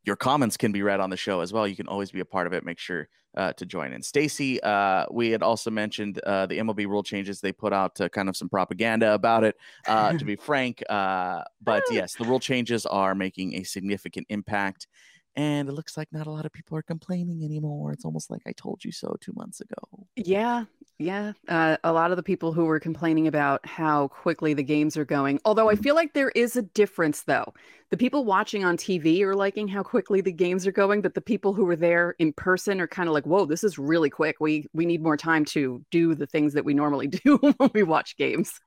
your 0.03 0.15
comments 0.15 0.57
can 0.57 0.71
be 0.71 0.81
read 0.81 0.99
on 0.99 1.09
the 1.09 1.17
show 1.17 1.39
as 1.39 1.53
well. 1.53 1.67
You 1.67 1.75
can 1.75 1.87
always 1.87 2.11
be 2.11 2.19
a 2.19 2.25
part 2.25 2.47
of 2.47 2.53
it. 2.53 2.65
Make 2.65 2.79
sure 2.79 3.07
uh, 3.35 3.53
to 3.53 3.65
join 3.65 3.93
in. 3.93 4.01
Stacy, 4.01 4.61
uh, 4.61 5.05
we 5.11 5.31
had 5.31 5.41
also 5.41 5.71
mentioned 5.71 6.19
uh, 6.25 6.45
the 6.45 6.59
MLB 6.59 6.85
rule 6.87 7.03
changes. 7.03 7.41
They 7.41 7.51
put 7.51 7.73
out 7.73 7.99
uh, 7.99 8.09
kind 8.09 8.29
of 8.29 8.37
some 8.37 8.49
propaganda 8.49 9.13
about 9.13 9.43
it, 9.43 9.55
uh, 9.87 10.13
to 10.13 10.25
be 10.25 10.35
frank. 10.49 10.83
Uh, 10.89 11.43
but 11.61 11.83
yes, 11.89 12.15
the 12.15 12.25
rule 12.25 12.39
changes 12.39 12.85
are 12.85 13.15
making 13.15 13.55
a 13.55 13.63
significant 13.63 14.27
impact. 14.29 14.87
And 15.35 15.67
it 15.67 15.71
looks 15.71 15.97
like 15.97 16.09
not 16.11 16.27
a 16.27 16.31
lot 16.31 16.45
of 16.45 16.53
people 16.53 16.77
are 16.77 16.83
complaining 16.83 17.43
anymore. 17.43 17.91
It's 17.91 18.05
almost 18.05 18.29
like 18.29 18.43
I 18.45 18.51
told 18.51 18.85
you 18.85 18.91
so 18.91 19.15
two 19.19 19.33
months 19.35 19.61
ago. 19.61 20.05
Yeah, 20.15 20.65
yeah. 20.99 21.33
Uh, 21.47 21.77
a 21.83 21.91
lot 21.91 22.11
of 22.11 22.17
the 22.17 22.23
people 22.23 22.53
who 22.53 22.65
were 22.65 22.79
complaining 22.79 23.27
about 23.27 23.65
how 23.65 24.07
quickly 24.09 24.53
the 24.53 24.63
games 24.63 24.95
are 24.97 25.05
going. 25.05 25.39
Although 25.45 25.69
I 25.69 25.75
feel 25.75 25.95
like 25.95 26.13
there 26.13 26.29
is 26.29 26.55
a 26.55 26.61
difference, 26.61 27.23
though. 27.23 27.53
The 27.89 27.97
people 27.97 28.25
watching 28.25 28.65
on 28.65 28.77
TV 28.77 29.21
are 29.21 29.35
liking 29.35 29.67
how 29.67 29.83
quickly 29.83 30.21
the 30.21 30.31
games 30.31 30.65
are 30.65 30.71
going, 30.71 31.01
but 31.01 31.13
the 31.13 31.21
people 31.21 31.53
who 31.53 31.65
were 31.65 31.75
there 31.75 32.15
in 32.19 32.33
person 32.33 32.81
are 32.81 32.87
kind 32.87 33.07
of 33.07 33.13
like, 33.13 33.25
"Whoa, 33.25 33.45
this 33.45 33.63
is 33.63 33.77
really 33.77 34.09
quick. 34.09 34.37
We 34.39 34.67
we 34.73 34.85
need 34.85 35.03
more 35.03 35.17
time 35.17 35.45
to 35.45 35.83
do 35.91 36.15
the 36.15 36.25
things 36.25 36.53
that 36.53 36.65
we 36.65 36.73
normally 36.73 37.07
do 37.25 37.37
when 37.37 37.71
we 37.73 37.83
watch 37.83 38.17
games." 38.17 38.59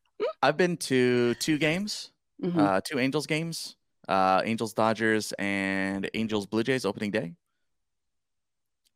I've 0.42 0.56
been 0.56 0.76
to 0.78 1.34
two 1.34 1.58
games, 1.58 2.12
mm-hmm. 2.42 2.58
uh, 2.58 2.80
two 2.82 2.98
Angels 2.98 3.26
games 3.26 3.76
uh, 4.08 4.42
Angels 4.44 4.72
Dodgers 4.72 5.32
and 5.32 6.08
Angels 6.14 6.46
Blue 6.46 6.62
Jays 6.62 6.84
opening 6.84 7.10
day. 7.10 7.34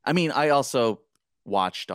I 0.05 0.12
mean, 0.12 0.31
I 0.31 0.51
also 0.51 1.01
watched 1.45 1.90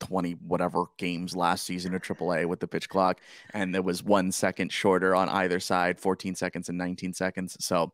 120 0.00 0.32
whatever 0.46 0.84
games 0.98 1.34
last 1.34 1.64
season 1.64 1.94
of 1.94 2.02
AAA 2.02 2.46
with 2.46 2.60
the 2.60 2.68
pitch 2.68 2.88
clock, 2.88 3.20
and 3.54 3.74
it 3.74 3.84
was 3.84 4.02
one 4.02 4.32
second 4.32 4.72
shorter 4.72 5.14
on 5.14 5.28
either 5.28 5.60
side 5.60 5.98
14 5.98 6.34
seconds 6.34 6.68
and 6.68 6.78
19 6.78 7.12
seconds. 7.12 7.56
So 7.60 7.92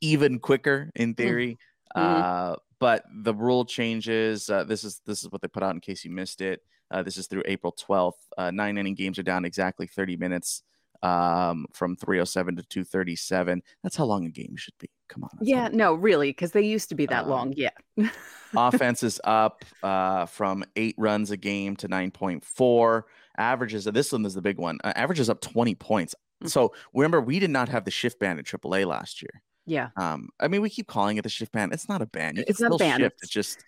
even 0.00 0.38
quicker 0.38 0.90
in 0.94 1.14
mm-hmm. 1.14 1.22
theory. 1.22 1.58
Mm-hmm. 1.96 2.22
Uh, 2.22 2.56
but 2.80 3.04
the 3.22 3.34
rule 3.34 3.64
changes. 3.64 4.50
Uh, 4.50 4.64
this 4.64 4.84
is 4.84 5.00
this 5.06 5.22
is 5.22 5.30
what 5.30 5.40
they 5.40 5.48
put 5.48 5.62
out 5.62 5.74
in 5.74 5.80
case 5.80 6.04
you 6.04 6.10
missed 6.10 6.40
it. 6.40 6.60
Uh, 6.90 7.02
this 7.02 7.16
is 7.16 7.26
through 7.26 7.42
April 7.46 7.72
12th. 7.72 8.12
Uh, 8.36 8.50
nine 8.50 8.76
inning 8.76 8.94
games 8.94 9.18
are 9.18 9.22
down 9.22 9.44
exactly 9.44 9.86
30 9.86 10.16
minutes 10.16 10.62
um, 11.04 11.66
from 11.72 11.96
307 11.96 12.56
to 12.56 12.62
237. 12.62 13.62
That's 13.82 13.94
how 13.94 14.04
long 14.04 14.24
a 14.24 14.30
game 14.30 14.56
should 14.56 14.76
be. 14.80 14.88
Come 15.08 15.22
on. 15.24 15.30
Yeah, 15.42 15.68
no, 15.70 15.92
really, 15.94 16.30
because 16.30 16.52
they 16.52 16.62
used 16.62 16.88
to 16.88 16.94
be 16.94 17.06
that 17.06 17.24
um, 17.24 17.30
long. 17.30 17.54
Yeah. 17.56 17.70
offense 18.56 19.02
is 19.02 19.20
up 19.24 19.64
uh, 19.82 20.24
from 20.26 20.64
eight 20.76 20.94
runs 20.96 21.30
a 21.30 21.36
game 21.36 21.76
to 21.76 21.88
9.4. 21.88 23.02
Averages, 23.36 23.84
this 23.84 24.12
one 24.12 24.24
is 24.24 24.34
the 24.34 24.40
big 24.40 24.58
one. 24.58 24.78
Uh, 24.82 24.94
averages 24.96 25.28
up 25.28 25.42
20 25.42 25.74
points. 25.74 26.14
Mm-hmm. 26.14 26.48
So 26.48 26.72
remember, 26.94 27.20
we 27.20 27.38
did 27.38 27.50
not 27.50 27.68
have 27.68 27.84
the 27.84 27.90
shift 27.90 28.18
band 28.18 28.38
in 28.38 28.44
AAA 28.44 28.86
last 28.86 29.20
year. 29.20 29.42
Yeah. 29.66 29.90
Um, 29.96 30.30
I 30.40 30.48
mean, 30.48 30.62
we 30.62 30.70
keep 30.70 30.86
calling 30.86 31.18
it 31.18 31.22
the 31.22 31.28
shift 31.28 31.52
band. 31.52 31.74
It's 31.74 31.88
not 31.88 32.00
a. 32.00 32.08
You 32.34 32.44
it's 32.46 32.60
not 32.60 32.74
a 32.74 32.78
band. 32.78 33.02
Shift. 33.02 33.16
It's 33.22 33.32
just, 33.32 33.64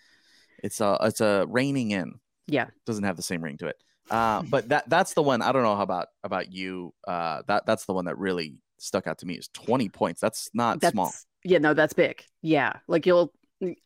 it's 0.62 0.80
a, 0.80 0.96
it's 1.02 1.20
a 1.20 1.44
reining 1.48 1.90
in. 1.90 2.18
Yeah. 2.46 2.68
It 2.68 2.74
doesn't 2.86 3.04
have 3.04 3.16
the 3.16 3.22
same 3.22 3.42
ring 3.42 3.58
to 3.58 3.66
it. 3.66 3.76
Uh, 4.10 4.42
but 4.42 4.68
that 4.68 4.88
that's 4.88 5.14
the 5.14 5.22
one. 5.22 5.42
I 5.42 5.52
don't 5.52 5.62
know 5.62 5.76
how 5.76 5.82
about 5.82 6.08
about 6.22 6.52
you. 6.52 6.94
Uh, 7.06 7.42
that 7.48 7.66
that's 7.66 7.86
the 7.86 7.92
one 7.92 8.04
that 8.06 8.18
really 8.18 8.56
stuck 8.78 9.06
out 9.06 9.18
to 9.18 9.26
me. 9.26 9.34
Is 9.34 9.48
twenty 9.48 9.88
points. 9.88 10.20
That's 10.20 10.50
not 10.54 10.80
that's, 10.80 10.92
small. 10.92 11.12
Yeah, 11.44 11.58
no, 11.58 11.74
that's 11.74 11.92
big. 11.92 12.22
Yeah, 12.42 12.74
like 12.88 13.06
you'll. 13.06 13.32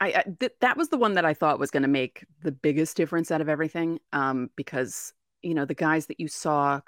I, 0.01 0.07
I 0.09 0.25
th- 0.41 0.53
that 0.61 0.77
was 0.77 0.89
the 0.89 0.99
one 0.99 1.15
that 1.15 1.25
I 1.25 1.33
thought 1.33 1.61
was 1.61 1.71
going 1.71 1.85
to 1.85 1.89
make 1.89 2.25
the 2.43 2.51
biggest 2.51 2.97
difference 2.97 3.31
out 3.31 3.41
of 3.41 3.49
everything. 3.49 4.01
Um, 4.13 4.51
because 4.57 5.13
you 5.43 5.55
know 5.55 5.65
the 5.65 5.75
guys 5.75 6.07
that 6.07 6.21
you 6.21 6.29
saw 6.29 6.81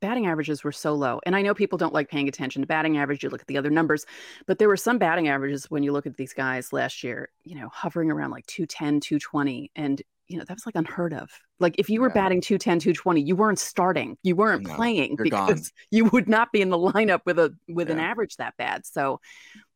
batting 0.00 0.26
averages 0.26 0.64
were 0.64 0.72
so 0.72 0.94
low 0.94 1.20
and 1.26 1.36
i 1.36 1.42
know 1.42 1.54
people 1.54 1.78
don't 1.78 1.92
like 1.92 2.08
paying 2.08 2.28
attention 2.28 2.62
to 2.62 2.66
batting 2.66 2.98
average 2.98 3.22
you 3.22 3.28
look 3.28 3.40
at 3.40 3.46
the 3.46 3.58
other 3.58 3.70
numbers 3.70 4.06
but 4.46 4.58
there 4.58 4.68
were 4.68 4.76
some 4.76 4.98
batting 4.98 5.28
averages 5.28 5.70
when 5.70 5.82
you 5.82 5.92
look 5.92 6.06
at 6.06 6.16
these 6.16 6.32
guys 6.32 6.72
last 6.72 7.04
year 7.04 7.28
you 7.44 7.54
know 7.54 7.68
hovering 7.72 8.10
around 8.10 8.30
like 8.30 8.46
210 8.46 9.00
220 9.00 9.70
and 9.76 10.02
you 10.30 10.38
know, 10.38 10.44
that 10.46 10.54
was 10.54 10.64
like 10.64 10.76
unheard 10.76 11.12
of. 11.12 11.28
Like 11.58 11.74
if 11.78 11.90
you 11.90 12.00
were 12.00 12.08
yeah. 12.08 12.14
batting 12.14 12.40
210, 12.40 12.78
220, 12.78 13.20
you 13.20 13.34
weren't 13.34 13.58
starting, 13.58 14.16
you 14.22 14.36
weren't 14.36 14.66
no, 14.66 14.74
playing 14.74 15.16
because 15.16 15.60
gone. 15.60 15.70
you 15.90 16.04
would 16.06 16.28
not 16.28 16.52
be 16.52 16.60
in 16.60 16.70
the 16.70 16.78
lineup 16.78 17.20
with 17.26 17.38
a 17.38 17.52
with 17.68 17.88
yeah. 17.88 17.94
an 17.94 18.00
average 18.00 18.36
that 18.36 18.56
bad. 18.56 18.86
So 18.86 19.20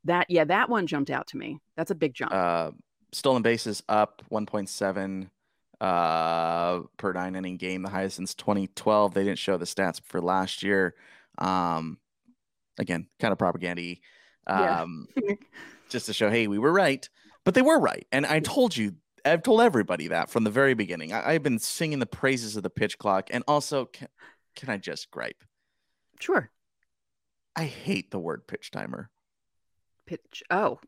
that 0.04 0.26
yeah, 0.30 0.44
that 0.44 0.68
one 0.68 0.86
jumped 0.86 1.10
out 1.10 1.26
to 1.28 1.36
me. 1.36 1.58
That's 1.76 1.90
a 1.90 1.94
big 1.96 2.14
jump. 2.14 2.32
Uh, 2.32 2.70
stolen 3.12 3.42
bases 3.42 3.82
up 3.88 4.22
1.7 4.30 5.28
uh, 5.80 6.80
per 6.96 7.12
nine 7.12 7.34
inning 7.34 7.56
game, 7.56 7.82
the 7.82 7.90
highest 7.90 8.16
since 8.16 8.34
2012. 8.34 9.12
They 9.12 9.24
didn't 9.24 9.38
show 9.38 9.56
the 9.56 9.64
stats 9.64 10.00
for 10.04 10.20
last 10.20 10.62
year. 10.62 10.94
Um, 11.38 11.98
again, 12.78 13.08
kind 13.18 13.32
of 13.32 13.38
propaganda. 13.38 13.96
Um, 14.46 15.08
yeah. 15.16 15.34
just 15.88 16.06
to 16.06 16.12
show, 16.12 16.30
hey, 16.30 16.46
we 16.46 16.58
were 16.58 16.72
right, 16.72 17.08
but 17.44 17.54
they 17.54 17.62
were 17.62 17.78
right. 17.78 18.06
And 18.12 18.24
I 18.24 18.40
told 18.40 18.76
you, 18.76 18.94
I've 19.24 19.42
told 19.42 19.60
everybody 19.60 20.08
that 20.08 20.30
from 20.30 20.44
the 20.44 20.50
very 20.50 20.74
beginning. 20.74 21.12
I, 21.12 21.32
have 21.32 21.42
been 21.42 21.58
singing 21.58 21.98
the 21.98 22.06
praises 22.06 22.56
of 22.56 22.62
the 22.62 22.70
pitch 22.70 22.98
clock. 22.98 23.28
And 23.30 23.42
also, 23.48 23.86
can, 23.86 24.08
can 24.54 24.68
I 24.68 24.76
just 24.76 25.10
gripe? 25.10 25.42
Sure. 26.20 26.50
I 27.56 27.64
hate 27.64 28.10
the 28.10 28.18
word 28.18 28.46
pitch 28.46 28.70
timer. 28.70 29.10
Pitch. 30.06 30.42
Oh, 30.50 30.80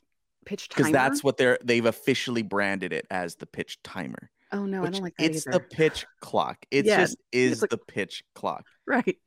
pitch 0.44 0.68
timer. 0.68 0.88
Because 0.88 0.92
that's 0.92 1.24
what 1.24 1.36
they're 1.36 1.58
they've 1.64 1.86
officially 1.86 2.42
branded 2.42 2.92
it 2.92 3.06
as 3.10 3.36
the 3.36 3.46
pitch 3.46 3.82
timer. 3.82 4.30
Oh 4.52 4.64
no, 4.64 4.84
I 4.84 4.90
don't 4.90 5.02
like 5.02 5.16
that. 5.18 5.24
It's 5.24 5.46
either. 5.46 5.58
the 5.58 5.64
pitch 5.64 6.06
clock. 6.20 6.64
It 6.70 6.84
yeah, 6.84 7.00
just 7.00 7.16
is 7.32 7.62
like, 7.62 7.70
the 7.70 7.78
pitch 7.78 8.22
clock. 8.34 8.66
Right. 8.86 9.18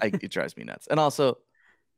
I, 0.00 0.06
it 0.22 0.30
drives 0.30 0.56
me 0.56 0.64
nuts. 0.64 0.86
And 0.88 1.00
also, 1.00 1.38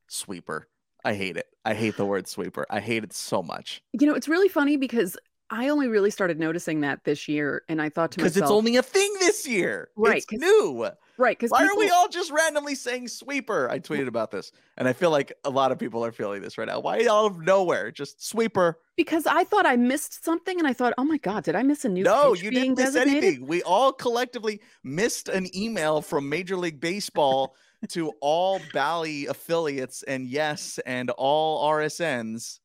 sweeper. 0.09 0.69
I 1.05 1.15
hate 1.15 1.37
it. 1.37 1.47
I 1.65 1.75
hate 1.75 1.97
the 1.97 2.05
word 2.05 2.27
sweeper. 2.27 2.67
I 2.69 2.81
hate 2.81 3.05
it 3.05 3.13
so 3.13 3.43
much. 3.43 3.83
You 3.93 4.07
know, 4.07 4.15
it's 4.15 4.29
really 4.29 4.49
funny 4.49 4.77
because 4.77 5.17
I 5.51 5.69
only 5.69 5.87
really 5.87 6.11
started 6.11 6.41
noticing 6.41 6.81
that 6.81 7.05
this 7.05 7.29
year, 7.29 7.63
and 7.69 7.81
I 7.81 7.89
thought 7.89 8.11
to 8.13 8.21
myself, 8.21 8.35
because 8.35 8.43
it's 8.43 8.51
only 8.51 8.77
a 8.77 8.83
thing 8.83 9.13
this 9.21 9.47
year, 9.47 9.91
right? 9.97 10.17
It's 10.17 10.27
new, 10.33 10.89
right? 11.19 11.39
Because 11.39 11.51
why 11.51 11.63
people... 11.63 11.77
are 11.77 11.79
we 11.79 11.91
all 11.91 12.09
just 12.09 12.33
randomly 12.33 12.75
saying 12.75 13.09
sweeper? 13.09 13.71
I 13.71 13.79
tweeted 13.79 14.09
about 14.09 14.33
this, 14.33 14.51
and 14.77 14.89
I 14.89 14.93
feel 14.93 15.11
like 15.11 15.33
a 15.45 15.51
lot 15.51 15.71
of 15.71 15.79
people 15.79 16.05
are 16.05 16.11
feeling 16.11 16.43
this 16.43 16.59
right 16.59 16.67
now. 16.67 16.81
Why 16.81 17.07
out 17.09 17.27
of 17.27 17.41
nowhere, 17.41 17.93
just 17.93 18.27
sweeper? 18.27 18.81
Because 18.97 19.27
I 19.27 19.45
thought 19.45 19.67
I 19.67 19.77
missed 19.77 20.25
something, 20.25 20.59
and 20.59 20.67
I 20.67 20.73
thought, 20.73 20.95
oh 20.99 21.05
my 21.05 21.19
god, 21.19 21.45
did 21.45 21.55
I 21.55 21.63
miss 21.63 21.85
a 21.85 21.89
new? 21.89 22.03
No, 22.03 22.35
you 22.35 22.51
didn't 22.51 22.77
miss 22.77 22.95
designated? 22.95 23.25
anything. 23.25 23.47
We 23.47 23.63
all 23.63 23.93
collectively 23.93 24.61
missed 24.83 25.29
an 25.29 25.55
email 25.57 26.03
from 26.03 26.29
Major 26.29 26.57
League 26.57 26.81
Baseball 26.81 27.55
to 27.91 28.13
all 28.21 28.61
Bally 28.73 29.27
affiliates, 29.27 30.03
and 30.03 30.27
yes, 30.27 30.81
and 30.87 31.11
all 31.11 31.71
RSNs 31.71 32.59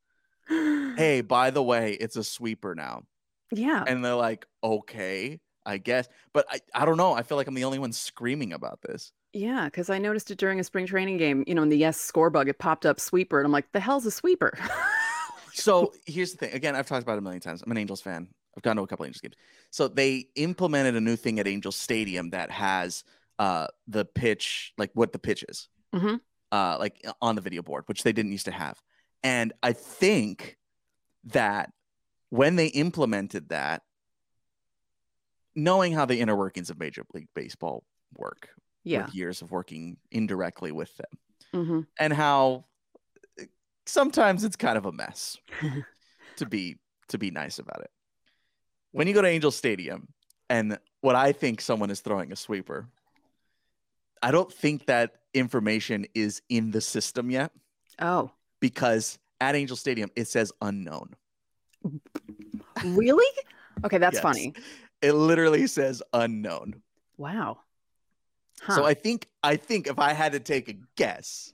hey, 0.98 1.22
by 1.22 1.52
the 1.52 1.64
way, 1.64 1.94
it's 1.94 2.16
a 2.16 2.24
sweeper 2.24 2.76
now. 2.76 3.04
Yeah. 3.52 3.84
And 3.86 4.04
they're 4.04 4.16
like, 4.16 4.46
okay, 4.64 5.40
I 5.66 5.78
guess. 5.78 6.08
But 6.34 6.46
I, 6.50 6.60
I 6.74 6.86
don't 6.86 6.98
know. 6.98 7.14
I 7.14 7.24
feel 7.24 7.38
like 7.38 7.48
I'm 7.48 7.54
the 7.54 7.64
only 7.64 7.80
one 7.80 7.92
screaming 7.92 8.54
about 8.54 8.82
this. 8.82 9.12
Yeah, 9.34 9.66
because 9.66 9.90
I 9.90 9.98
noticed 9.98 10.32
it 10.32 10.38
during 10.38 10.60
a 10.60 10.64
spring 10.64 10.86
training 10.86 11.18
game. 11.18 11.44
You 11.48 11.56
know, 11.56 11.64
in 11.64 11.70
the 11.70 11.78
yes 11.78 12.00
score 12.00 12.30
bug, 12.30 12.50
it 12.50 12.60
popped 12.60 12.86
up 12.86 13.00
sweeper. 13.00 13.40
And 13.40 13.46
I'm 13.46 13.52
like, 13.52 13.72
the 13.72 13.80
hell's 13.80 14.06
a 14.06 14.12
sweeper? 14.12 14.58
so 15.54 15.94
here's 16.06 16.32
the 16.32 16.38
thing. 16.38 16.54
Again, 16.54 16.76
I've 16.76 16.88
talked 16.88 17.04
about 17.04 17.14
it 17.14 17.20
a 17.20 17.22
million 17.22 17.42
times. 17.42 17.62
I'm 17.62 17.72
an 17.72 17.78
Angels 17.78 18.02
fan. 18.02 18.28
I've 18.58 18.64
gone 18.64 18.76
to 18.76 18.82
a 18.82 18.88
couple 18.88 19.06
Angels 19.06 19.22
games. 19.22 19.36
So 19.70 19.88
they 19.88 20.28
implemented 20.36 20.96
a 20.96 21.02
new 21.02 21.16
thing 21.16 21.40
at 21.40 21.48
Angels 21.48 21.78
Stadium 21.78 22.32
that 22.32 22.52
has 22.52 23.04
uh 23.40 23.68
the 23.88 24.04
pitch, 24.06 24.74
like 24.78 24.92
what 24.94 25.14
the 25.14 25.20
pitch 25.20 25.46
is. 25.48 25.70
Mm-hmm. 25.96 26.16
Uh, 26.54 26.78
like 26.78 27.06
on 27.22 27.36
the 27.36 27.42
video 27.42 27.62
board, 27.62 27.84
which 27.86 28.04
they 28.04 28.12
didn't 28.12 28.34
used 28.34 28.46
to 28.46 28.52
have. 28.52 28.82
And 29.24 29.54
I 29.62 29.74
think 29.74 30.58
that 31.26 31.72
when 32.30 32.56
they 32.56 32.68
implemented 32.68 33.50
that, 33.50 33.84
knowing 35.56 35.94
how 35.94 36.06
the 36.06 36.20
inner 36.20 36.36
workings 36.36 36.70
of 36.70 36.80
Major 36.80 37.06
League 37.14 37.28
Baseball 37.36 37.84
work, 38.18 38.50
yeah, 38.84 39.08
years 39.12 39.42
of 39.42 39.52
working 39.52 39.98
indirectly 40.12 40.72
with 40.72 40.96
them, 40.98 41.20
mm-hmm. 41.54 41.80
and 42.00 42.14
how 42.14 42.66
eh, 43.40 43.46
sometimes 43.86 44.44
it's 44.44 44.56
kind 44.56 44.78
of 44.78 44.86
a 44.86 44.92
mess, 44.92 45.38
to 46.38 46.46
be 46.46 46.78
to 47.10 47.18
be 47.18 47.30
nice 47.30 47.60
about 47.60 47.82
it. 47.82 47.92
When 48.92 49.08
you 49.08 49.14
go 49.14 49.22
to 49.22 49.28
Angel 49.28 49.52
Stadium, 49.52 50.08
and 50.50 50.80
what 51.02 51.16
I 51.16 51.32
think 51.32 51.62
someone 51.62 51.92
is 51.92 52.00
throwing 52.00 52.32
a 52.32 52.36
sweeper, 52.36 52.88
I 54.24 54.32
don't 54.32 54.52
think 54.52 54.88
that 54.88 55.18
information 55.34 56.06
is 56.14 56.42
in 56.50 56.72
the 56.72 56.82
system 56.82 57.30
yet. 57.30 57.52
Oh, 58.00 58.32
because 58.62 59.20
at 59.42 59.56
Angel 59.56 59.76
Stadium 59.76 60.10
it 60.16 60.30
says 60.30 60.54
unknown. 60.62 61.16
Really? 62.86 63.26
Okay, 63.84 63.98
that's 63.98 64.16
yes. 64.16 64.24
funny. 64.24 64.54
It 65.02 65.14
literally 65.14 65.68
says 65.68 66.02
unknown. 66.14 66.82
Wow. 67.18 67.58
Huh. 68.62 68.76
So 68.76 68.86
I 68.86 68.94
think 68.94 69.28
I 69.44 69.56
think 69.58 69.88
if 69.88 70.00
I 70.00 70.14
had 70.14 70.32
to 70.34 70.40
take 70.40 70.70
a 70.70 70.76
guess, 70.96 71.54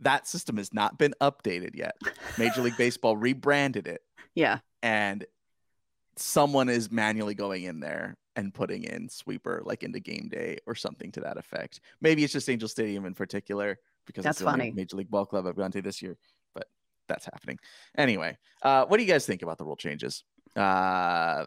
that 0.00 0.26
system 0.26 0.56
has 0.56 0.74
not 0.74 0.98
been 0.98 1.14
updated 1.20 1.74
yet. 1.74 1.96
Major 2.36 2.60
League 2.60 2.76
Baseball 2.78 3.16
rebranded 3.16 3.86
it. 3.86 4.02
Yeah. 4.34 4.58
And 4.82 5.24
someone 6.16 6.68
is 6.68 6.90
manually 6.90 7.34
going 7.34 7.62
in 7.62 7.80
there 7.80 8.16
and 8.34 8.52
putting 8.52 8.84
in 8.84 9.08
sweeper 9.08 9.62
like 9.64 9.82
into 9.82 10.00
game 10.00 10.28
day 10.28 10.58
or 10.66 10.74
something 10.74 11.12
to 11.12 11.20
that 11.20 11.36
effect. 11.36 11.80
Maybe 12.00 12.24
it's 12.24 12.32
just 12.32 12.48
Angel 12.50 12.68
Stadium 12.68 13.04
in 13.04 13.14
particular 13.14 13.78
because 14.06 14.24
that's 14.24 14.40
funny. 14.40 14.72
Major 14.72 14.96
League 14.96 15.10
Ball 15.10 15.26
Club 15.26 15.46
I've 15.46 15.56
gone 15.56 15.72
to 15.72 15.82
this 15.82 16.02
year, 16.02 16.16
but 16.54 16.66
that's 17.08 17.24
happening. 17.24 17.58
Anyway, 17.96 18.36
uh, 18.62 18.84
what 18.86 18.96
do 18.96 19.02
you 19.02 19.08
guys 19.08 19.26
think 19.26 19.42
about 19.42 19.58
the 19.58 19.64
rule 19.64 19.76
changes? 19.76 20.24
Uh, 20.56 21.46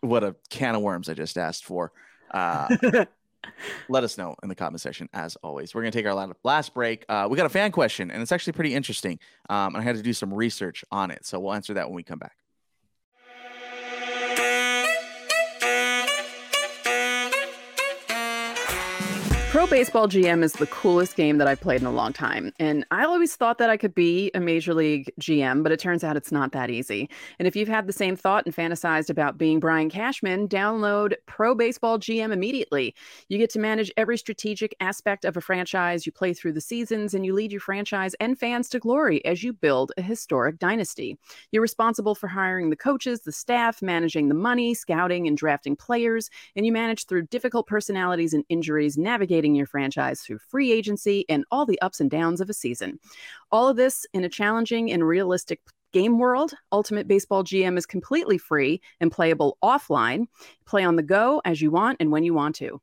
what 0.00 0.24
a 0.24 0.36
can 0.50 0.74
of 0.74 0.82
worms 0.82 1.08
I 1.08 1.14
just 1.14 1.38
asked 1.38 1.64
for. 1.64 1.92
Uh, 2.30 2.68
let 3.88 4.04
us 4.04 4.18
know 4.18 4.34
in 4.42 4.48
the 4.48 4.54
comment 4.54 4.80
section 4.80 5.08
as 5.12 5.36
always. 5.36 5.74
We're 5.74 5.82
going 5.82 5.92
to 5.92 5.98
take 5.98 6.06
our 6.06 6.34
last 6.44 6.74
break. 6.74 7.04
Uh, 7.08 7.26
we 7.30 7.36
got 7.36 7.46
a 7.46 7.50
fan 7.50 7.72
question, 7.72 8.10
and 8.10 8.22
it's 8.22 8.32
actually 8.32 8.54
pretty 8.54 8.74
interesting. 8.74 9.18
Um, 9.48 9.76
I 9.76 9.82
had 9.82 9.96
to 9.96 10.02
do 10.02 10.12
some 10.12 10.32
research 10.32 10.84
on 10.90 11.10
it, 11.10 11.24
so 11.26 11.38
we'll 11.40 11.54
answer 11.54 11.74
that 11.74 11.88
when 11.88 11.96
we 11.96 12.02
come 12.02 12.18
back. 12.18 12.36
Pro 19.56 19.66
Baseball 19.66 20.06
GM 20.06 20.42
is 20.42 20.52
the 20.52 20.66
coolest 20.66 21.16
game 21.16 21.38
that 21.38 21.48
I've 21.48 21.62
played 21.62 21.80
in 21.80 21.86
a 21.86 21.90
long 21.90 22.12
time. 22.12 22.52
And 22.58 22.84
I 22.90 23.06
always 23.06 23.36
thought 23.36 23.56
that 23.56 23.70
I 23.70 23.78
could 23.78 23.94
be 23.94 24.30
a 24.34 24.38
Major 24.38 24.74
League 24.74 25.10
GM, 25.18 25.62
but 25.62 25.72
it 25.72 25.80
turns 25.80 26.04
out 26.04 26.14
it's 26.14 26.30
not 26.30 26.52
that 26.52 26.68
easy. 26.68 27.08
And 27.38 27.48
if 27.48 27.56
you've 27.56 27.66
had 27.66 27.86
the 27.86 27.92
same 27.94 28.16
thought 28.16 28.44
and 28.44 28.54
fantasized 28.54 29.08
about 29.08 29.38
being 29.38 29.58
Brian 29.58 29.88
Cashman, 29.88 30.46
download 30.46 31.14
Pro 31.24 31.54
Baseball 31.54 31.98
GM 31.98 32.34
immediately. 32.34 32.94
You 33.30 33.38
get 33.38 33.48
to 33.48 33.58
manage 33.58 33.90
every 33.96 34.18
strategic 34.18 34.76
aspect 34.78 35.24
of 35.24 35.38
a 35.38 35.40
franchise, 35.40 36.04
you 36.04 36.12
play 36.12 36.34
through 36.34 36.52
the 36.52 36.60
seasons, 36.60 37.14
and 37.14 37.24
you 37.24 37.32
lead 37.32 37.50
your 37.50 37.62
franchise 37.62 38.12
and 38.20 38.38
fans 38.38 38.68
to 38.68 38.78
glory 38.78 39.24
as 39.24 39.42
you 39.42 39.54
build 39.54 39.90
a 39.96 40.02
historic 40.02 40.58
dynasty. 40.58 41.16
You're 41.50 41.62
responsible 41.62 42.14
for 42.14 42.28
hiring 42.28 42.68
the 42.68 42.76
coaches, 42.76 43.22
the 43.22 43.32
staff, 43.32 43.80
managing 43.80 44.28
the 44.28 44.34
money, 44.34 44.74
scouting 44.74 45.26
and 45.26 45.34
drafting 45.34 45.76
players, 45.76 46.28
and 46.56 46.66
you 46.66 46.72
manage 46.72 47.06
through 47.06 47.28
difficult 47.28 47.66
personalities 47.66 48.34
and 48.34 48.44
injuries, 48.50 48.98
navigating 48.98 49.45
your 49.54 49.66
franchise 49.66 50.20
through 50.20 50.38
free 50.38 50.72
agency 50.72 51.24
and 51.28 51.44
all 51.50 51.66
the 51.66 51.80
ups 51.80 52.00
and 52.00 52.10
downs 52.10 52.40
of 52.40 52.50
a 52.50 52.54
season. 52.54 52.98
All 53.52 53.68
of 53.68 53.76
this 53.76 54.06
in 54.12 54.24
a 54.24 54.28
challenging 54.28 54.90
and 54.90 55.06
realistic 55.06 55.60
game 55.92 56.18
world. 56.18 56.52
Ultimate 56.72 57.08
Baseball 57.08 57.44
GM 57.44 57.78
is 57.78 57.86
completely 57.86 58.38
free 58.38 58.80
and 59.00 59.12
playable 59.12 59.56
offline. 59.62 60.26
Play 60.66 60.84
on 60.84 60.96
the 60.96 61.02
go 61.02 61.40
as 61.44 61.62
you 61.62 61.70
want 61.70 61.98
and 62.00 62.10
when 62.10 62.24
you 62.24 62.34
want 62.34 62.56
to. 62.56 62.80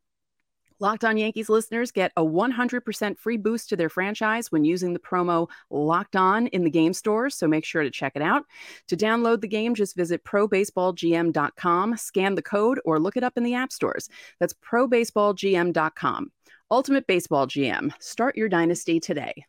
Locked 0.79 1.05
On 1.05 1.15
Yankees 1.15 1.47
listeners 1.47 1.91
get 1.91 2.11
a 2.17 2.23
100% 2.23 3.17
free 3.17 3.37
boost 3.37 3.69
to 3.69 3.77
their 3.77 3.87
franchise 3.87 4.51
when 4.51 4.65
using 4.65 4.91
the 4.91 4.99
promo 4.99 5.47
Locked 5.69 6.17
On 6.17 6.47
in 6.47 6.63
the 6.65 6.69
game 6.69 6.91
stores, 6.91 7.35
so 7.35 7.47
make 7.47 7.63
sure 7.63 7.83
to 7.83 7.89
check 7.89 8.13
it 8.15 8.21
out. 8.21 8.43
To 8.87 8.97
download 8.97 9.39
the 9.39 9.47
game, 9.47 9.75
just 9.75 9.95
visit 9.95 10.25
probaseballgm.com, 10.25 11.97
scan 11.97 12.35
the 12.35 12.41
code, 12.41 12.81
or 12.83 12.99
look 12.99 13.15
it 13.15 13.23
up 13.23 13.37
in 13.37 13.43
the 13.43 13.53
app 13.53 13.71
stores. 13.71 14.09
That's 14.39 14.53
probaseballgm.com. 14.55 16.31
Ultimate 16.71 17.07
Baseball 17.07 17.47
GM. 17.47 17.91
Start 17.99 18.35
your 18.35 18.49
dynasty 18.49 18.99
today. 18.99 19.45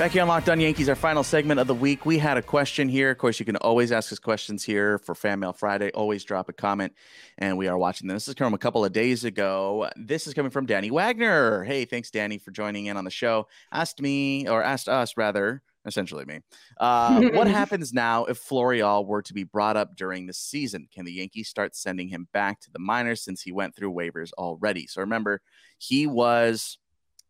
Back 0.00 0.12
here 0.12 0.22
on 0.22 0.28
Locked 0.28 0.48
On 0.48 0.58
Yankees, 0.58 0.88
our 0.88 0.94
final 0.94 1.22
segment 1.22 1.60
of 1.60 1.66
the 1.66 1.74
week. 1.74 2.06
We 2.06 2.16
had 2.16 2.38
a 2.38 2.42
question 2.42 2.88
here. 2.88 3.10
Of 3.10 3.18
course, 3.18 3.38
you 3.38 3.44
can 3.44 3.56
always 3.56 3.92
ask 3.92 4.10
us 4.10 4.18
questions 4.18 4.64
here 4.64 4.96
for 4.96 5.14
Fan 5.14 5.40
Mail 5.40 5.52
Friday. 5.52 5.90
Always 5.90 6.24
drop 6.24 6.48
a 6.48 6.54
comment, 6.54 6.94
and 7.36 7.58
we 7.58 7.68
are 7.68 7.76
watching 7.76 8.08
them. 8.08 8.16
This 8.16 8.26
is 8.26 8.34
from 8.34 8.54
a 8.54 8.58
couple 8.58 8.82
of 8.82 8.94
days 8.94 9.24
ago. 9.24 9.90
This 9.96 10.26
is 10.26 10.32
coming 10.32 10.50
from 10.50 10.64
Danny 10.64 10.90
Wagner. 10.90 11.64
Hey, 11.64 11.84
thanks, 11.84 12.10
Danny, 12.10 12.38
for 12.38 12.50
joining 12.50 12.86
in 12.86 12.96
on 12.96 13.04
the 13.04 13.10
show. 13.10 13.46
Asked 13.72 14.00
me, 14.00 14.48
or 14.48 14.62
asked 14.62 14.88
us 14.88 15.18
rather, 15.18 15.60
essentially 15.86 16.24
me. 16.24 16.40
Uh, 16.78 17.22
what 17.30 17.46
happens 17.48 17.92
now 17.92 18.24
if 18.24 18.38
Florial 18.38 19.06
were 19.06 19.22
to 19.22 19.34
be 19.34 19.44
brought 19.44 19.76
up 19.76 19.96
during 19.96 20.26
the 20.26 20.32
season? 20.32 20.88
Can 20.92 21.04
the 21.04 21.12
Yankees 21.12 21.48
start 21.48 21.74
sending 21.74 22.08
him 22.08 22.28
back 22.32 22.60
to 22.60 22.70
the 22.70 22.78
minors 22.78 23.22
since 23.22 23.42
he 23.42 23.52
went 23.52 23.74
through 23.74 23.92
waivers 23.92 24.30
already? 24.38 24.86
So 24.86 25.00
remember, 25.00 25.40
he 25.78 26.06
was 26.06 26.78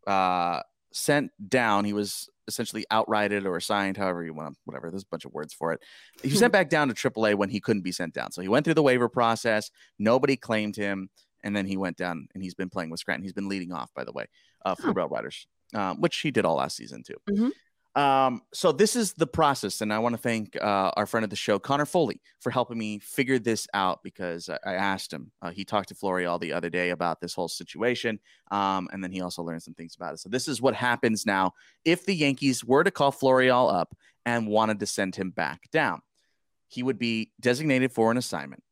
uh, 0.07 0.61
sent 0.93 1.31
down. 1.49 1.85
He 1.85 1.93
was 1.93 2.29
essentially 2.49 2.85
outrighted 2.91 3.45
or 3.45 3.57
assigned, 3.57 3.97
however 3.97 4.25
you 4.25 4.35
want, 4.35 4.57
whatever. 4.65 4.91
There's 4.91 5.05
a 5.05 5.11
bunch 5.11 5.25
of 5.25 5.33
words 5.33 5.55
for 5.55 5.73
it. 5.73 5.81
He 6.23 6.31
was 6.31 6.39
sent 6.39 6.53
back 6.55 6.69
down 6.69 6.89
to 6.89 6.95
AAA 6.95 7.37
when 7.37 7.51
he 7.51 7.61
couldn't 7.61 7.83
be 7.83 7.93
sent 7.93 8.15
down. 8.15 8.33
So 8.33 8.43
he 8.43 8.49
went 8.49 8.65
through 8.65 8.75
the 8.75 8.83
waiver 8.83 9.09
process. 9.09 9.71
Nobody 9.99 10.37
claimed 10.37 10.75
him, 10.75 11.11
and 11.45 11.55
then 11.55 11.67
he 11.67 11.77
went 11.77 11.97
down 11.97 12.27
and 12.35 12.43
he's 12.43 12.55
been 12.55 12.71
playing 12.71 12.91
with 12.91 13.01
Scranton. 13.01 13.23
He's 13.23 13.33
been 13.33 13.49
leading 13.49 13.73
off, 13.73 13.91
by 13.95 14.05
the 14.05 14.13
way, 14.13 14.27
uh, 14.65 14.75
for 14.75 14.87
oh. 14.87 14.87
the 14.89 14.95
Rail 14.95 15.09
Riders 15.09 15.47
um, 15.75 16.01
which 16.01 16.19
he 16.19 16.31
did 16.31 16.45
all 16.45 16.57
last 16.57 16.77
season 16.77 17.03
too. 17.03 17.17
Mhm. 17.29 17.51
Um, 17.96 18.42
so 18.55 18.70
this 18.70 18.94
is 18.94 19.14
the 19.14 19.26
process, 19.26 19.81
and 19.81 19.92
I 19.92 19.98
want 19.98 20.14
to 20.14 20.20
thank 20.22 20.57
uh, 20.57 20.92
our 20.96 21.07
friend 21.07 21.24
of 21.24 21.31
the 21.31 21.37
show, 21.37 21.59
Connor 21.59 21.87
Foley, 21.87 22.20
for 22.38 22.50
helping 22.50 22.79
me 22.79 23.00
figure 23.00 23.38
this 23.40 23.66
out 23.74 24.00
because 24.05 24.48
I, 24.48 24.59
I 24.64 24.74
asked 24.74 25.12
him. 25.12 25.33
Uh, 25.42 25.50
he 25.50 25.64
talked 25.64 25.88
to 25.88 25.94
Florial 25.96 26.38
the 26.38 26.53
other 26.53 26.70
day 26.70 26.90
about 26.90 27.20
this 27.20 27.35
whole 27.35 27.48
situation, 27.48 28.20
um, 28.53 28.88
and 28.92 29.03
then 29.03 29.11
he 29.11 29.20
also 29.20 29.42
learned 29.42 29.62
some 29.64 29.74
things 29.74 29.96
about 29.96 30.14
it. 30.14 30.20
So 30.20 30.29
this 30.29 30.46
is 30.46 30.62
what 30.62 30.74
happens 30.76 31.26
now 31.26 31.53
if 31.85 32.07
the 32.07 32.14
Yankees 32.14 32.64
were 32.64 32.85
to 32.85 32.92
call 32.92 33.11
Florial 33.11 33.68
up 33.72 33.96
and 34.24 34.46
wanted 34.46 34.79
to 34.81 34.87
send 34.87 35.16
him 35.16 35.31
back 35.31 35.68
down. 35.72 36.00
He 36.68 36.85
would 36.85 36.98
be 36.98 37.33
designated 37.40 37.90
for 37.92 38.12
an 38.12 38.16
assignment. 38.16 38.62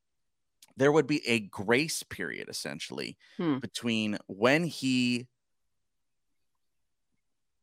There 0.77 0.93
would 0.93 1.09
be 1.09 1.27
a 1.27 1.41
grace 1.41 2.05
period 2.05 2.49
essentially 2.49 3.17
Hmm. 3.37 3.59
between 3.59 4.19
when 4.29 4.63
he 4.63 5.27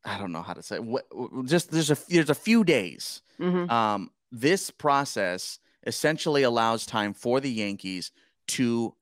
I 0.06 0.18
don't 0.18 0.32
know 0.32 0.42
how 0.42 0.54
to 0.54 0.62
say 0.62 0.78
what 0.78 1.06
just 1.46 1.70
there's 1.70 1.90
a 1.90 1.98
there's 2.08 2.30
a 2.30 2.34
few 2.34 2.64
days. 2.64 3.22
Mhm. 3.38 3.68
Um, 3.70 4.10
this 4.32 4.70
process 4.70 5.58
essentially 5.86 6.42
allows 6.42 6.86
time 6.86 7.12
for 7.14 7.40
the 7.40 7.50
Yankees 7.50 8.12
to 8.48 8.94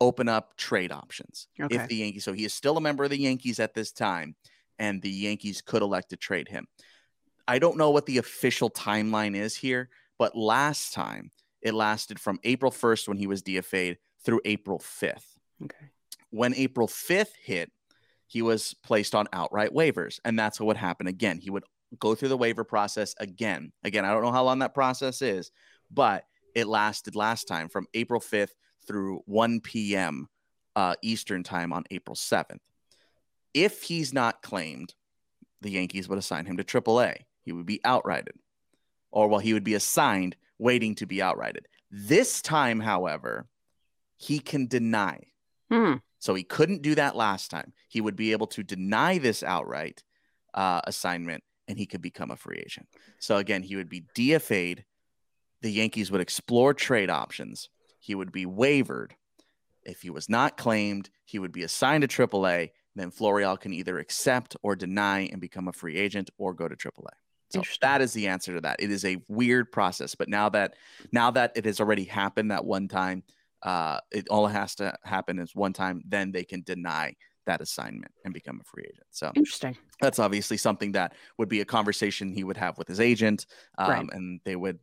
open 0.00 0.28
up 0.28 0.56
trade 0.56 0.92
options. 0.92 1.48
Okay. 1.60 1.74
If 1.76 1.88
the 1.88 1.96
Yankees, 1.96 2.24
so 2.24 2.32
he 2.32 2.44
is 2.44 2.52
still 2.54 2.76
a 2.76 2.80
member 2.80 3.04
of 3.04 3.10
the 3.10 3.18
Yankees 3.20 3.60
at 3.60 3.74
this 3.74 3.92
time, 3.92 4.34
and 4.78 5.00
the 5.02 5.10
Yankees 5.10 5.60
could 5.62 5.82
elect 5.82 6.10
to 6.10 6.16
trade 6.16 6.48
him. 6.48 6.66
I 7.46 7.58
don't 7.58 7.76
know 7.76 7.90
what 7.90 8.06
the 8.06 8.18
official 8.18 8.70
timeline 8.70 9.36
is 9.36 9.56
here, 9.56 9.90
but 10.18 10.36
last 10.36 10.92
time 10.92 11.30
it 11.60 11.74
lasted 11.74 12.18
from 12.18 12.40
April 12.44 12.70
1st 12.72 13.08
when 13.08 13.16
he 13.18 13.26
was 13.26 13.42
DFA'd 13.42 13.98
through 14.24 14.40
April 14.44 14.78
5th 14.78 15.38
Okay. 15.62 15.90
when 16.30 16.54
April 16.54 16.88
5th 16.88 17.34
hit, 17.40 17.70
he 18.32 18.40
was 18.40 18.74
placed 18.82 19.14
on 19.14 19.28
outright 19.34 19.74
waivers. 19.74 20.18
And 20.24 20.38
that's 20.38 20.58
what 20.58 20.68
would 20.68 20.78
happen 20.78 21.06
again. 21.06 21.38
He 21.38 21.50
would 21.50 21.64
go 21.98 22.14
through 22.14 22.30
the 22.30 22.36
waiver 22.38 22.64
process 22.64 23.14
again. 23.18 23.72
Again, 23.84 24.06
I 24.06 24.12
don't 24.12 24.22
know 24.22 24.32
how 24.32 24.44
long 24.44 24.60
that 24.60 24.72
process 24.72 25.20
is, 25.20 25.50
but 25.90 26.24
it 26.54 26.66
lasted 26.66 27.14
last 27.14 27.44
time 27.44 27.68
from 27.68 27.86
April 27.92 28.20
5th 28.20 28.52
through 28.86 29.20
1 29.26 29.60
p.m. 29.60 30.28
Uh, 30.74 30.94
Eastern 31.02 31.42
time 31.42 31.74
on 31.74 31.84
April 31.90 32.16
7th. 32.16 32.60
If 33.52 33.82
he's 33.82 34.14
not 34.14 34.40
claimed, 34.40 34.94
the 35.60 35.72
Yankees 35.72 36.08
would 36.08 36.18
assign 36.18 36.46
him 36.46 36.56
to 36.56 36.64
AAA. 36.64 37.16
He 37.42 37.52
would 37.52 37.66
be 37.66 37.80
outrighted, 37.84 38.36
or 39.10 39.28
well, 39.28 39.40
he 39.40 39.52
would 39.52 39.62
be 39.62 39.74
assigned 39.74 40.36
waiting 40.58 40.94
to 40.94 41.06
be 41.06 41.18
outrighted. 41.18 41.66
This 41.90 42.40
time, 42.40 42.80
however, 42.80 43.46
he 44.16 44.38
can 44.38 44.68
deny. 44.68 45.18
Hmm. 45.72 45.94
So 46.18 46.34
he 46.34 46.42
couldn't 46.42 46.82
do 46.82 46.94
that 46.96 47.16
last 47.16 47.50
time. 47.50 47.72
He 47.88 48.02
would 48.02 48.14
be 48.14 48.32
able 48.32 48.46
to 48.48 48.62
deny 48.62 49.16
this 49.16 49.42
outright 49.42 50.04
uh, 50.52 50.82
assignment 50.84 51.42
and 51.66 51.78
he 51.78 51.86
could 51.86 52.02
become 52.02 52.30
a 52.30 52.36
free 52.36 52.62
agent. 52.64 52.88
So 53.18 53.38
again, 53.38 53.62
he 53.62 53.76
would 53.76 53.88
be 53.88 54.04
DFA'd. 54.14 54.84
The 55.62 55.72
Yankees 55.72 56.10
would 56.10 56.20
explore 56.20 56.74
trade 56.74 57.08
options. 57.08 57.70
He 57.98 58.14
would 58.14 58.32
be 58.32 58.44
wavered. 58.44 59.14
If 59.84 60.02
he 60.02 60.10
was 60.10 60.28
not 60.28 60.58
claimed, 60.58 61.08
he 61.24 61.38
would 61.38 61.52
be 61.52 61.62
assigned 61.62 62.06
to 62.06 62.26
AAA. 62.26 62.70
Then 62.94 63.10
Florial 63.10 63.58
can 63.58 63.72
either 63.72 63.98
accept 63.98 64.56
or 64.62 64.76
deny 64.76 65.20
and 65.32 65.40
become 65.40 65.68
a 65.68 65.72
free 65.72 65.96
agent 65.96 66.28
or 66.36 66.52
go 66.52 66.68
to 66.68 66.76
AAA. 66.76 67.06
So 67.48 67.62
that 67.80 68.00
is 68.00 68.12
the 68.12 68.28
answer 68.28 68.54
to 68.54 68.60
that. 68.62 68.76
It 68.80 68.90
is 68.90 69.04
a 69.04 69.22
weird 69.28 69.72
process, 69.72 70.14
but 70.14 70.28
now 70.28 70.48
that 70.50 70.74
now 71.12 71.30
that 71.32 71.52
it 71.54 71.64
has 71.64 71.80
already 71.80 72.04
happened 72.04 72.50
that 72.50 72.64
one 72.64 72.88
time, 72.88 73.22
uh, 73.62 73.98
it 74.10 74.28
all 74.28 74.46
has 74.46 74.74
to 74.76 74.94
happen 75.04 75.38
is 75.38 75.54
one 75.54 75.72
time. 75.72 76.02
Then 76.06 76.32
they 76.32 76.44
can 76.44 76.62
deny 76.62 77.14
that 77.46 77.60
assignment 77.60 78.12
and 78.24 78.32
become 78.32 78.60
a 78.60 78.64
free 78.64 78.84
agent. 78.84 79.06
So 79.10 79.32
Interesting. 79.34 79.76
that's 80.00 80.18
obviously 80.18 80.56
something 80.56 80.92
that 80.92 81.14
would 81.38 81.48
be 81.48 81.60
a 81.60 81.64
conversation 81.64 82.32
he 82.32 82.44
would 82.44 82.56
have 82.56 82.78
with 82.78 82.88
his 82.88 83.00
agent, 83.00 83.46
um, 83.78 83.90
Right. 83.90 84.08
and 84.12 84.40
they 84.44 84.56
would 84.56 84.78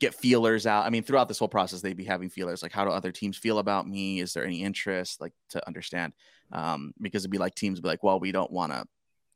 get 0.00 0.14
feelers 0.14 0.66
out. 0.66 0.84
I 0.84 0.90
mean, 0.90 1.02
throughout 1.02 1.28
this 1.28 1.38
whole 1.38 1.48
process, 1.48 1.80
they'd 1.80 1.96
be 1.96 2.04
having 2.04 2.28
feelers 2.28 2.62
like, 2.62 2.72
how 2.72 2.84
do 2.84 2.90
other 2.90 3.12
teams 3.12 3.36
feel 3.38 3.58
about 3.58 3.88
me? 3.88 4.20
Is 4.20 4.32
there 4.32 4.44
any 4.44 4.62
interest? 4.62 5.20
Like 5.20 5.32
to 5.50 5.66
understand, 5.66 6.12
um, 6.52 6.92
because 7.00 7.22
it'd 7.22 7.30
be 7.30 7.38
like 7.38 7.54
teams 7.54 7.78
would 7.78 7.84
be 7.84 7.88
like, 7.88 8.02
well, 8.02 8.20
we 8.20 8.32
don't 8.32 8.50
want 8.50 8.72
to 8.72 8.84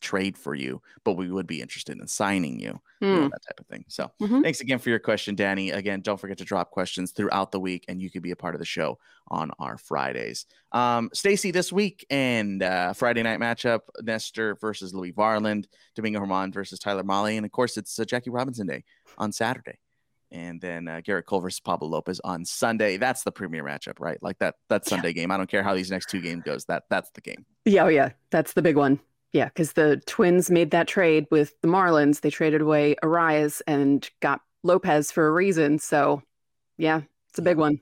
trade 0.01 0.37
for 0.37 0.55
you, 0.55 0.81
but 1.05 1.13
we 1.15 1.31
would 1.31 1.47
be 1.47 1.61
interested 1.61 1.99
in 1.99 2.07
signing 2.07 2.59
you, 2.59 2.81
you 3.01 3.09
know, 3.09 3.23
Hmm. 3.25 3.29
that 3.29 3.43
type 3.47 3.61
of 3.61 3.67
thing. 3.67 3.85
So 3.89 4.11
Mhm. 4.21 4.43
thanks 4.43 4.61
again 4.61 4.79
for 4.79 4.89
your 4.91 4.99
question, 4.99 5.35
Danny. 5.35 5.71
Again, 5.71 6.01
don't 6.01 6.19
forget 6.19 6.39
to 6.39 6.45
drop 6.45 6.71
questions 6.71 7.13
throughout 7.13 7.53
the 7.53 7.61
week, 7.61 7.85
and 7.89 8.01
you 8.01 8.11
could 8.11 8.23
be 8.23 8.31
a 8.31 8.37
part 8.37 8.55
of 8.55 8.59
the 8.59 8.65
show 8.65 8.99
on 9.29 9.51
our 9.59 9.77
Fridays. 9.79 10.47
Um, 10.73 11.11
Stacy, 11.13 11.51
this 11.51 11.73
week 11.73 12.05
and 12.11 12.63
uh, 12.63 12.93
Friday 12.95 13.23
night 13.23 13.41
matchup: 13.41 13.81
Nestor 14.03 14.57
versus 14.57 14.93
Louie 14.95 15.13
Varland, 15.13 15.67
Domingo 15.95 16.21
Germán 16.21 16.53
versus 16.53 16.79
Tyler 16.79 17.05
Mahle, 17.05 17.37
and 17.37 17.47
of 17.47 17.53
course, 17.53 17.77
it's 17.77 17.99
uh, 17.99 18.05
Jackie 18.05 18.31
Robinson 18.31 18.67
Day 18.67 18.85
on 19.19 19.33
Saturday. 19.33 19.79
And 20.33 20.61
then 20.61 20.87
uh, 20.87 21.01
Gerrit 21.05 21.25
Cole 21.25 21.41
versus 21.41 21.59
Pablo 21.59 21.89
Lopez 21.89 22.21
on 22.23 22.45
Sunday. 22.45 22.99
That's 22.99 23.25
the 23.25 23.33
premier 23.33 23.65
matchup, 23.65 23.99
right? 23.99 24.17
Like 24.23 24.39
that. 24.39 24.55
That 24.69 24.83
Yeah. 24.87 24.91
Sunday 24.91 25.13
game. 25.13 25.33
I 25.33 25.37
don't 25.37 25.51
care 25.51 25.65
how 25.65 25.75
these 25.75 25.91
next 25.91 26.09
two 26.09 26.21
games 26.21 26.45
goes. 26.45 26.67
That 26.67 26.85
that's 26.89 27.11
the 27.11 27.21
game. 27.21 27.45
Yeah, 27.65 27.87
oh 27.87 27.89
yeah, 27.89 28.11
that's 28.31 28.53
the 28.53 28.63
big 28.63 28.77
one. 28.77 29.01
Yeah, 29.33 29.47
because 29.47 29.73
the 29.75 30.03
Twins 30.07 30.51
made 30.51 30.73
that 30.73 30.89
trade 30.89 31.27
with 31.31 31.55
the 31.61 31.69
Marlins. 31.69 32.21
They 32.21 32.31
traded 32.31 32.63
away 32.63 32.97
Arraez 33.03 33.63
and 33.67 34.09
got 34.21 34.41
Lopez 34.65 35.13
for 35.13 35.29
a 35.29 35.31
reason. 35.31 35.79
So, 35.79 36.23
yeah, 36.77 37.03
it's 37.29 37.39
a 37.39 37.43
big 37.43 37.57
one. 37.57 37.81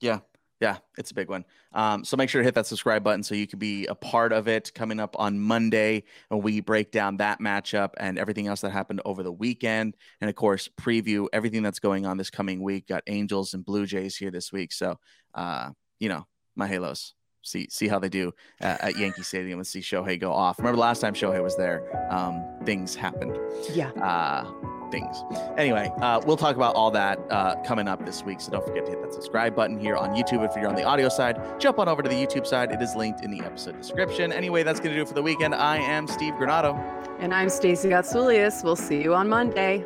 Yeah, 0.00 0.20
yeah, 0.60 0.78
it's 0.98 1.10
a 1.10 1.14
big 1.14 1.30
one. 1.30 1.44
Um, 1.72 2.04
so 2.04 2.16
make 2.16 2.28
sure 2.28 2.42
to 2.42 2.44
hit 2.44 2.54
that 2.54 2.66
subscribe 2.66 3.02
button 3.02 3.22
so 3.22 3.34
you 3.34 3.46
can 3.46 3.58
be 3.58 3.86
a 3.86 3.94
part 3.94 4.32
of 4.32 4.46
it 4.48 4.72
coming 4.74 5.00
up 5.00 5.16
on 5.18 5.38
Monday. 5.38 6.04
And 6.30 6.42
we 6.42 6.60
break 6.60 6.90
down 6.90 7.16
that 7.18 7.40
matchup 7.40 7.90
and 7.98 8.18
everything 8.18 8.46
else 8.46 8.60
that 8.60 8.70
happened 8.70 9.00
over 9.04 9.22
the 9.22 9.32
weekend. 9.32 9.96
And 10.20 10.28
of 10.28 10.36
course, 10.36 10.68
preview 10.68 11.28
everything 11.32 11.62
that's 11.62 11.78
going 11.78 12.06
on 12.06 12.16
this 12.16 12.30
coming 12.30 12.62
week. 12.62 12.88
Got 12.88 13.04
Angels 13.06 13.54
and 13.54 13.64
Blue 13.64 13.86
Jays 13.86 14.16
here 14.16 14.30
this 14.30 14.52
week. 14.52 14.72
So, 14.72 14.98
uh, 15.34 15.70
you 15.98 16.08
know, 16.08 16.26
my 16.56 16.66
Halos. 16.66 17.14
See, 17.42 17.66
see 17.70 17.88
how 17.88 17.98
they 17.98 18.08
do 18.08 18.32
uh, 18.60 18.76
at 18.80 18.96
Yankee 18.98 19.22
Stadium 19.22 19.58
and 19.58 19.66
see 19.66 19.80
Shohei 19.80 20.18
go 20.20 20.32
off. 20.32 20.58
Remember 20.58 20.78
last 20.78 21.00
time 21.00 21.14
Shohei 21.14 21.42
was 21.42 21.56
there, 21.56 21.82
um, 22.12 22.44
things 22.64 22.94
happened 22.94 23.38
Yeah. 23.72 23.90
uh, 23.92 24.44
things. 24.90 25.22
Anyway, 25.56 25.90
uh, 26.00 26.20
we'll 26.26 26.36
talk 26.36 26.56
about 26.56 26.74
all 26.74 26.90
that 26.90 27.18
uh, 27.30 27.56
coming 27.62 27.86
up 27.88 28.04
this 28.06 28.22
week. 28.24 28.40
So 28.40 28.50
don't 28.52 28.64
forget 28.66 28.84
to 28.86 28.90
hit 28.92 29.02
that 29.02 29.12
subscribe 29.12 29.54
button 29.54 29.78
here 29.78 29.96
on 29.96 30.10
YouTube. 30.16 30.44
If 30.48 30.56
you're 30.56 30.68
on 30.68 30.74
the 30.74 30.84
audio 30.84 31.08
side, 31.08 31.38
jump 31.60 31.78
on 31.78 31.88
over 31.88 32.02
to 32.02 32.08
the 32.08 32.14
YouTube 32.14 32.46
side. 32.46 32.72
It 32.72 32.80
is 32.82 32.94
linked 32.96 33.22
in 33.22 33.30
the 33.30 33.40
episode 33.40 33.76
description. 33.76 34.32
Anyway, 34.32 34.62
that's 34.62 34.80
going 34.80 34.90
to 34.90 34.96
do 34.96 35.02
it 35.02 35.08
for 35.08 35.14
the 35.14 35.22
weekend. 35.22 35.54
I 35.54 35.76
am 35.76 36.06
Steve 36.06 36.34
Granado. 36.34 36.74
And 37.18 37.34
I'm 37.34 37.48
Stacey 37.50 37.88
Gotsoulias. 37.90 38.64
We'll 38.64 38.76
see 38.76 39.02
you 39.02 39.14
on 39.14 39.28
Monday. 39.28 39.84